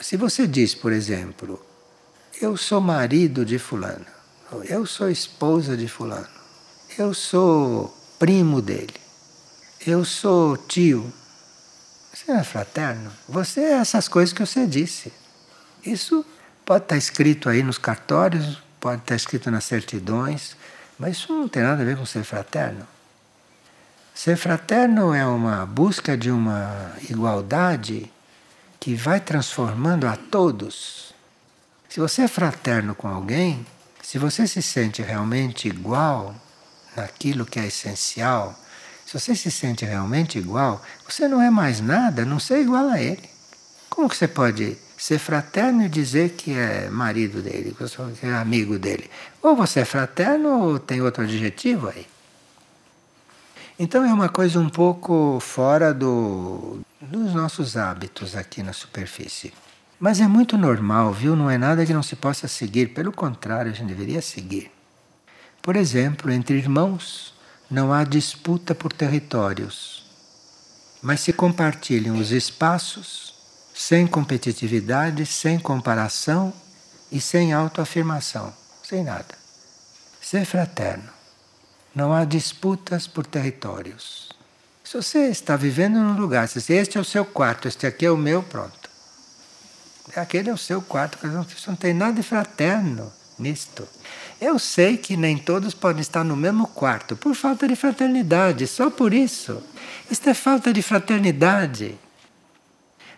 Se 0.01 0.17
você 0.17 0.47
diz, 0.47 0.73
por 0.73 0.91
exemplo, 0.91 1.63
eu 2.41 2.57
sou 2.57 2.81
marido 2.81 3.45
de 3.45 3.59
fulano, 3.59 4.05
eu 4.67 4.85
sou 4.85 5.09
esposa 5.09 5.77
de 5.77 5.87
fulano, 5.87 6.27
eu 6.97 7.13
sou 7.13 7.95
primo 8.17 8.63
dele, 8.63 8.95
eu 9.85 10.03
sou 10.03 10.57
tio, 10.57 11.13
você 12.11 12.31
não 12.31 12.39
é 12.39 12.43
fraterno? 12.43 13.11
Você 13.29 13.61
é 13.61 13.73
essas 13.73 14.07
coisas 14.07 14.33
que 14.33 14.43
você 14.43 14.65
disse. 14.65 15.13
Isso 15.85 16.25
pode 16.65 16.85
estar 16.85 16.97
escrito 16.97 17.47
aí 17.47 17.61
nos 17.61 17.77
cartórios, 17.77 18.61
pode 18.79 19.01
estar 19.01 19.15
escrito 19.15 19.51
nas 19.51 19.65
certidões, 19.65 20.57
mas 20.97 21.17
isso 21.17 21.31
não 21.31 21.47
tem 21.47 21.61
nada 21.61 21.83
a 21.83 21.85
ver 21.85 21.95
com 21.95 22.05
ser 22.07 22.23
fraterno. 22.23 22.87
Ser 24.15 24.35
fraterno 24.35 25.13
é 25.13 25.25
uma 25.25 25.65
busca 25.65 26.17
de 26.17 26.31
uma 26.31 26.91
igualdade 27.07 28.11
que 28.82 28.95
vai 28.95 29.19
transformando 29.19 30.07
a 30.07 30.17
todos. 30.17 31.13
Se 31.88 31.99
você 31.99 32.23
é 32.23 32.27
fraterno 32.27 32.95
com 32.95 33.07
alguém, 33.07 33.63
se 34.01 34.17
você 34.17 34.47
se 34.47 34.59
sente 34.59 35.03
realmente 35.03 35.67
igual 35.67 36.34
naquilo 36.97 37.45
que 37.45 37.59
é 37.59 37.67
essencial, 37.67 38.59
se 39.05 39.19
você 39.19 39.36
se 39.36 39.51
sente 39.51 39.86
realmente 39.86 40.39
igual, 40.39 40.82
você 41.07 41.27
não 41.27 41.39
é 41.39 41.51
mais 41.51 41.79
nada, 41.79 42.25
não 42.25 42.39
ser 42.39 42.61
igual 42.61 42.89
a 42.89 42.99
ele. 42.99 43.29
Como 43.88 44.09
que 44.09 44.17
você 44.17 44.27
pode 44.27 44.75
ser 44.97 45.19
fraterno 45.19 45.84
e 45.84 45.89
dizer 45.89 46.32
que 46.32 46.51
é 46.51 46.89
marido 46.89 47.39
dele, 47.39 47.75
que 48.19 48.25
é 48.25 48.34
amigo 48.34 48.79
dele? 48.79 49.11
Ou 49.43 49.55
você 49.55 49.82
é 49.82 49.86
fraterno 49.86 50.59
ou 50.59 50.79
tem 50.79 51.03
outro 51.03 51.23
adjetivo 51.23 51.89
aí. 51.89 52.07
Então 53.77 54.03
é 54.03 54.11
uma 54.11 54.29
coisa 54.29 54.59
um 54.59 54.69
pouco 54.69 55.39
fora 55.39 55.93
do, 55.93 56.79
dos 57.01 57.33
nossos 57.33 57.75
hábitos 57.75 58.35
aqui 58.35 58.61
na 58.61 58.73
superfície. 58.73 59.51
Mas 59.99 60.19
é 60.19 60.27
muito 60.27 60.57
normal, 60.57 61.11
viu? 61.11 61.35
Não 61.35 61.49
é 61.49 61.57
nada 61.57 61.85
que 61.85 61.93
não 61.93 62.03
se 62.03 62.15
possa 62.15 62.47
seguir, 62.47 62.93
pelo 62.93 63.11
contrário, 63.11 63.71
a 63.71 63.73
gente 63.73 63.87
deveria 63.87 64.21
seguir. 64.21 64.71
Por 65.61 65.75
exemplo, 65.75 66.31
entre 66.31 66.57
irmãos, 66.57 67.33
não 67.69 67.93
há 67.93 68.03
disputa 68.03 68.75
por 68.75 68.91
territórios, 68.93 70.05
mas 71.01 71.21
se 71.21 71.33
compartilham 71.33 72.17
os 72.17 72.31
espaços 72.31 73.35
sem 73.73 74.05
competitividade, 74.05 75.25
sem 75.25 75.59
comparação 75.59 76.53
e 77.11 77.19
sem 77.21 77.53
autoafirmação, 77.53 78.53
sem 78.83 79.03
nada. 79.03 79.35
Ser 80.21 80.45
fraterno. 80.45 81.09
Não 81.93 82.13
há 82.13 82.25
disputas 82.25 83.07
por 83.07 83.25
territórios. 83.25 84.30
Se 84.91 84.97
você 84.97 85.27
está 85.29 85.55
vivendo 85.55 85.93
num 85.93 86.19
lugar, 86.19 86.49
se 86.49 86.73
este 86.73 86.97
é 86.97 86.99
o 86.99 87.05
seu 87.05 87.23
quarto, 87.23 87.65
este 87.65 87.87
aqui 87.87 88.05
é 88.05 88.11
o 88.11 88.17
meu, 88.17 88.43
pronto. 88.43 88.89
Aquele 90.17 90.49
é 90.49 90.53
o 90.53 90.57
seu 90.57 90.81
quarto, 90.81 91.17
isso 91.55 91.69
não 91.69 91.77
tem 91.77 91.93
nada 91.93 92.11
de 92.11 92.21
fraterno 92.21 93.09
nisto. 93.39 93.87
Eu 94.41 94.59
sei 94.59 94.97
que 94.97 95.15
nem 95.15 95.37
todos 95.37 95.73
podem 95.73 96.01
estar 96.01 96.25
no 96.25 96.35
mesmo 96.35 96.67
quarto 96.67 97.15
por 97.15 97.33
falta 97.35 97.69
de 97.69 97.75
fraternidade, 97.77 98.67
só 98.67 98.89
por 98.89 99.13
isso. 99.13 99.63
Isto 100.09 100.29
é 100.29 100.33
falta 100.33 100.73
de 100.73 100.81
fraternidade. 100.81 101.97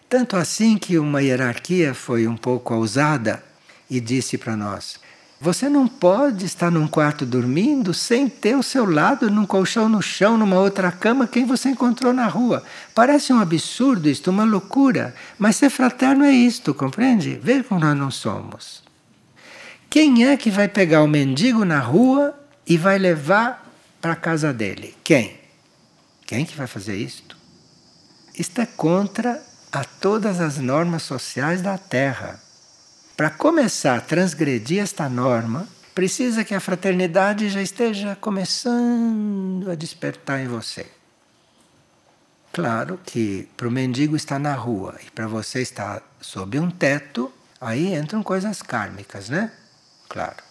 Tanto 0.08 0.38
assim 0.38 0.78
que 0.78 1.00
uma 1.00 1.24
hierarquia 1.24 1.96
foi 1.96 2.28
um 2.28 2.38
pouco 2.38 2.76
ousada 2.76 3.44
e 3.90 4.00
disse 4.00 4.38
para 4.38 4.56
nós: 4.56 5.00
você 5.44 5.68
não 5.68 5.90
pode 5.90 6.46
estar 6.46 6.72
num 6.72 6.88
quarto 6.88 7.26
dormindo 7.26 7.94
sem 7.94 8.30
ter 8.30 8.54
ao 8.54 8.64
seu 8.64 8.90
lado, 8.90 9.30
num 9.30 9.46
colchão 9.46 9.90
no 9.90 10.02
chão, 10.02 10.38
numa 10.38 10.58
outra 10.58 10.90
cama, 10.90 11.28
quem 11.28 11.44
você 11.46 11.68
encontrou 11.68 12.14
na 12.14 12.28
rua. 12.28 12.64
Parece 12.96 13.34
um 13.34 13.40
absurdo 13.42 14.08
isto, 14.08 14.32
uma 14.32 14.46
loucura. 14.46 15.14
Mas 15.38 15.58
ser 15.58 15.70
fraterno 15.70 16.24
é 16.24 16.32
isto, 16.32 16.74
compreende? 16.74 17.38
Veja 17.44 17.66
como 17.66 17.82
nós 17.82 17.98
não 17.98 18.10
somos. 18.10 18.82
Quem 19.90 20.26
é 20.26 20.38
que 20.38 20.50
vai 20.50 20.70
pegar 20.70 21.04
o 21.04 21.10
mendigo 21.10 21.66
na 21.66 21.80
rua 21.80 22.34
e 22.66 22.78
vai 22.78 22.98
levar 22.98 23.70
para 24.00 24.14
a 24.14 24.16
casa 24.16 24.54
dele? 24.54 24.96
Quem? 25.04 25.38
Quem 26.26 26.46
que 26.46 26.56
vai 26.56 26.68
fazer 26.68 26.96
isto? 26.96 27.36
Isto 28.40 28.62
é 28.62 28.66
contra 28.66 29.44
a 29.74 29.84
todas 29.84 30.40
as 30.40 30.58
normas 30.58 31.04
sociais 31.04 31.62
da 31.62 31.78
Terra. 31.78 32.43
Para 33.24 33.30
começar 33.30 33.96
a 33.96 34.02
transgredir 34.02 34.84
esta 34.84 35.08
norma, 35.08 35.66
precisa 35.96 36.44
que 36.44 36.54
a 36.54 36.60
fraternidade 36.60 37.50
já 37.50 37.62
esteja 37.62 38.18
começando 38.18 39.72
a 39.72 39.76
despertar 39.76 40.42
em 40.42 40.48
você. 40.50 40.86
Claro 42.52 43.00
que 43.06 43.48
para 43.56 43.66
o 43.66 43.72
mendigo 43.72 44.18
estar 44.18 44.38
na 44.38 44.54
rua 44.54 45.00
e 45.08 45.10
para 45.10 45.26
você 45.26 45.62
estar 45.62 46.04
sob 46.20 46.60
um 46.60 46.70
teto, 46.70 47.32
aí 47.62 47.96
entram 47.96 48.22
coisas 48.22 48.62
kármicas, 48.62 49.30
né? 49.30 49.54
claro. 50.10 50.44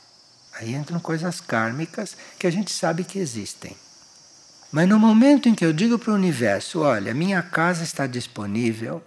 Aí 0.55 0.73
entram 0.73 0.99
coisas 0.99 1.43
kármicas 1.43 2.17
que 2.39 2.47
a 2.47 2.51
gente 2.51 2.73
sabe 2.73 3.05
que 3.05 3.19
existem. 3.19 3.77
Mas 4.73 4.89
no 4.89 4.99
momento 4.99 5.47
em 5.47 5.55
que 5.55 5.67
eu 5.67 5.75
digo 5.75 5.99
para 5.99 6.13
o 6.13 6.15
universo: 6.15 6.81
olha, 6.81 7.13
minha 7.13 7.43
casa 7.43 7.85
está 7.85 8.07
disponível, 8.07 9.05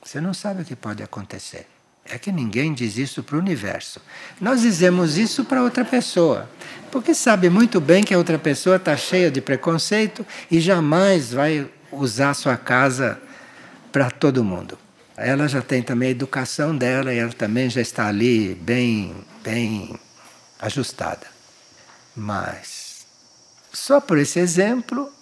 você 0.00 0.20
não 0.20 0.32
sabe 0.32 0.62
o 0.62 0.64
que 0.64 0.76
pode 0.76 1.02
acontecer. 1.02 1.66
É 2.12 2.18
que 2.18 2.32
ninguém 2.32 2.74
diz 2.74 2.96
isso 2.98 3.22
para 3.22 3.36
o 3.36 3.38
universo. 3.38 4.00
Nós 4.40 4.62
dizemos 4.62 5.16
isso 5.16 5.44
para 5.44 5.62
outra 5.62 5.84
pessoa, 5.84 6.50
porque 6.90 7.14
sabe 7.14 7.48
muito 7.48 7.80
bem 7.80 8.02
que 8.02 8.12
a 8.12 8.18
outra 8.18 8.38
pessoa 8.38 8.76
está 8.76 8.96
cheia 8.96 9.30
de 9.30 9.40
preconceito 9.40 10.26
e 10.50 10.60
jamais 10.60 11.32
vai 11.32 11.70
usar 11.92 12.34
sua 12.34 12.56
casa 12.56 13.20
para 13.92 14.10
todo 14.10 14.42
mundo. 14.42 14.76
Ela 15.16 15.46
já 15.46 15.62
tem 15.62 15.82
também 15.82 16.08
a 16.08 16.12
educação 16.12 16.76
dela 16.76 17.14
e 17.14 17.18
ela 17.18 17.32
também 17.32 17.70
já 17.70 17.80
está 17.80 18.08
ali 18.08 18.54
bem 18.54 19.14
bem 19.44 19.94
ajustada. 20.58 21.26
Mas, 22.16 23.06
só 23.72 24.00
por 24.00 24.18
esse 24.18 24.40
exemplo, 24.40 25.12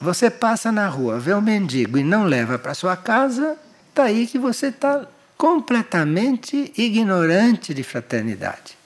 você 0.00 0.30
passa 0.30 0.72
na 0.72 0.88
rua, 0.88 1.18
vê 1.18 1.34
um 1.34 1.40
mendigo 1.40 1.98
e 1.98 2.02
não 2.02 2.24
leva 2.24 2.58
para 2.58 2.72
sua 2.72 2.96
casa, 2.96 3.56
está 3.90 4.04
aí 4.04 4.26
que 4.26 4.38
você 4.38 4.68
está 4.68 5.06
completamente 5.38 6.72
ignorante 6.76 7.72
de 7.72 7.84
fraternidade. 7.84 8.76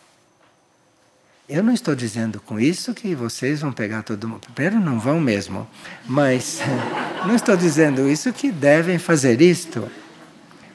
Eu 1.49 1.63
não 1.63 1.73
estou 1.73 1.95
dizendo 1.95 2.41
com 2.41 2.61
isso 2.61 2.95
que 2.95 3.15
vocês 3.15 3.63
vão 3.63 3.73
pegar 3.73 4.03
todo 4.03 4.29
mundo. 4.29 4.47
Primeiro, 4.55 4.79
não 4.79 5.01
vão 5.01 5.19
mesmo. 5.19 5.67
Mas 6.07 6.61
não 7.27 7.35
estou 7.35 7.57
dizendo 7.57 8.09
isso 8.09 8.33
que 8.33 8.53
devem 8.53 8.99
fazer 8.99 9.41
isto. 9.41 9.91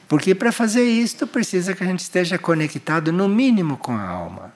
Porque 0.08 0.34
para 0.34 0.52
fazer 0.52 0.84
isto 0.84 1.28
precisa 1.28 1.76
que 1.76 1.84
a 1.84 1.88
gente 1.88 2.00
esteja 2.00 2.38
conectado 2.38 3.14
no 3.14 3.30
mínimo 3.30 3.78
com 3.78 3.94
a 3.94 4.02
alma. 4.02 4.54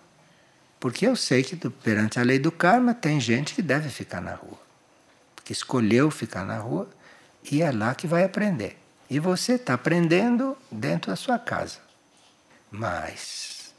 Porque 0.80 1.05
eu 1.05 1.15
sei 1.15 1.43
que 1.43 1.55
perante 1.55 2.19
a 2.19 2.24
lei 2.24 2.39
do 2.39 2.51
karma 2.51 2.93
tem 2.93 3.19
gente 3.19 3.53
que 3.53 3.61
deve 3.61 3.89
ficar 3.89 4.22
na 4.22 4.34
rua. 4.34 4.59
Que 5.43 5.53
escolheu 5.53 6.09
ficar 6.09 6.45
na 6.45 6.57
rua 6.57 6.89
e 7.51 7.61
é 7.61 7.72
lá 7.72 7.93
que 7.93 8.07
vai 8.07 8.24
aprender. 8.24 8.80
E 9.12 9.20
você 9.20 9.55
está 9.55 9.74
aprendendo 9.74 10.57
dentro 10.72 11.12
da 11.12 11.18
sua 11.18 11.38
casa. 11.38 11.80
Mas 12.72 13.74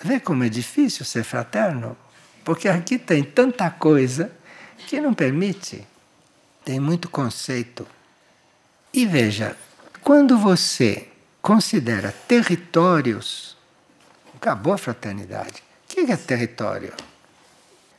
vê 0.00 0.20
como 0.20 0.44
é 0.44 0.48
difícil 0.48 1.04
ser 1.04 1.24
fraterno? 1.24 1.96
Porque 2.44 2.68
aqui 2.68 2.96
tem 2.96 3.24
tanta 3.24 3.68
coisa 3.68 4.30
que 4.86 5.00
não 5.00 5.12
permite. 5.12 5.84
Tem 6.64 6.78
muito 6.78 7.08
conceito. 7.08 7.84
E 8.94 9.04
veja, 9.04 9.56
quando 10.00 10.38
você 10.38 11.08
considera 11.42 12.12
territórios, 12.28 13.56
acabou 14.36 14.72
a 14.72 14.78
fraternidade. 14.78 15.60
O 15.84 15.88
que 15.88 16.12
é 16.12 16.16
território? 16.16 16.94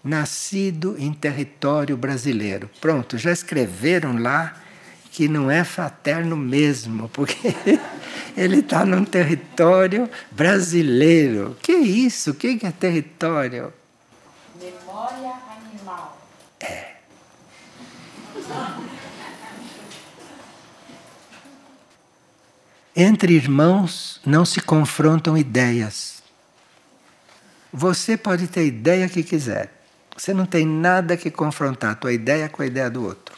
nascido 0.07 0.95
em 0.97 1.11
território 1.11 1.97
brasileiro. 1.97 2.69
Pronto, 2.79 3.17
já 3.17 3.31
escreveram 3.31 4.17
lá 4.17 4.55
que 5.17 5.27
não 5.27 5.49
é 5.49 5.63
fraterno 5.63 6.37
mesmo, 6.37 7.09
porque 7.09 7.35
ele 8.37 8.59
está 8.59 8.85
num 8.85 9.03
território 9.03 10.07
brasileiro. 10.29 11.57
Que 11.59 11.71
isso? 11.71 12.29
O 12.29 12.33
que 12.35 12.59
é 12.61 12.69
território? 12.69 13.73
Memória 14.61 15.33
animal. 15.57 16.21
É. 16.59 16.97
Entre 22.95 23.33
irmãos 23.33 24.21
não 24.23 24.45
se 24.45 24.61
confrontam 24.61 25.35
ideias. 25.35 26.21
Você 27.73 28.15
pode 28.15 28.45
ter 28.45 28.59
a 28.59 28.63
ideia 28.65 29.09
que 29.09 29.23
quiser. 29.23 29.81
Você 30.15 30.31
não 30.31 30.45
tem 30.45 30.63
nada 30.63 31.17
que 31.17 31.31
confrontar 31.31 31.93
a 31.93 31.95
tua 31.95 32.13
ideia 32.13 32.47
com 32.47 32.61
a 32.61 32.67
ideia 32.67 32.87
do 32.87 33.03
outro. 33.03 33.36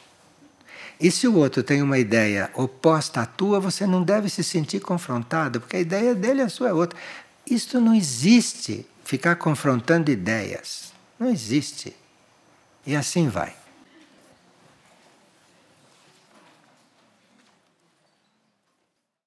E 1.00 1.10
se 1.10 1.28
o 1.28 1.36
outro 1.36 1.64
tem 1.64 1.82
uma 1.82 1.98
ideia 1.98 2.52
oposta 2.54 3.22
à 3.22 3.26
tua, 3.26 3.60
você 3.60 3.88
não 3.88 4.04
deve 4.04 4.30
se 4.30 4.44
sentir 4.44 4.82
confrontado, 4.82 5.62
porque 5.62 5.78
a 5.78 5.80
ideia 5.80 6.14
dele, 6.14 6.42
a 6.42 6.50
sua 6.50 6.70
é 6.70 6.74
outra. 6.74 7.00
Isto 7.50 7.80
não 7.80 7.96
existe, 7.96 8.86
ficar 9.06 9.38
confrontando 9.38 10.12
ideias. 10.12 10.92
Não 11.18 11.30
existe. 11.30 11.96
E 12.86 12.96
assim 12.96 13.30
vai. 13.30 13.59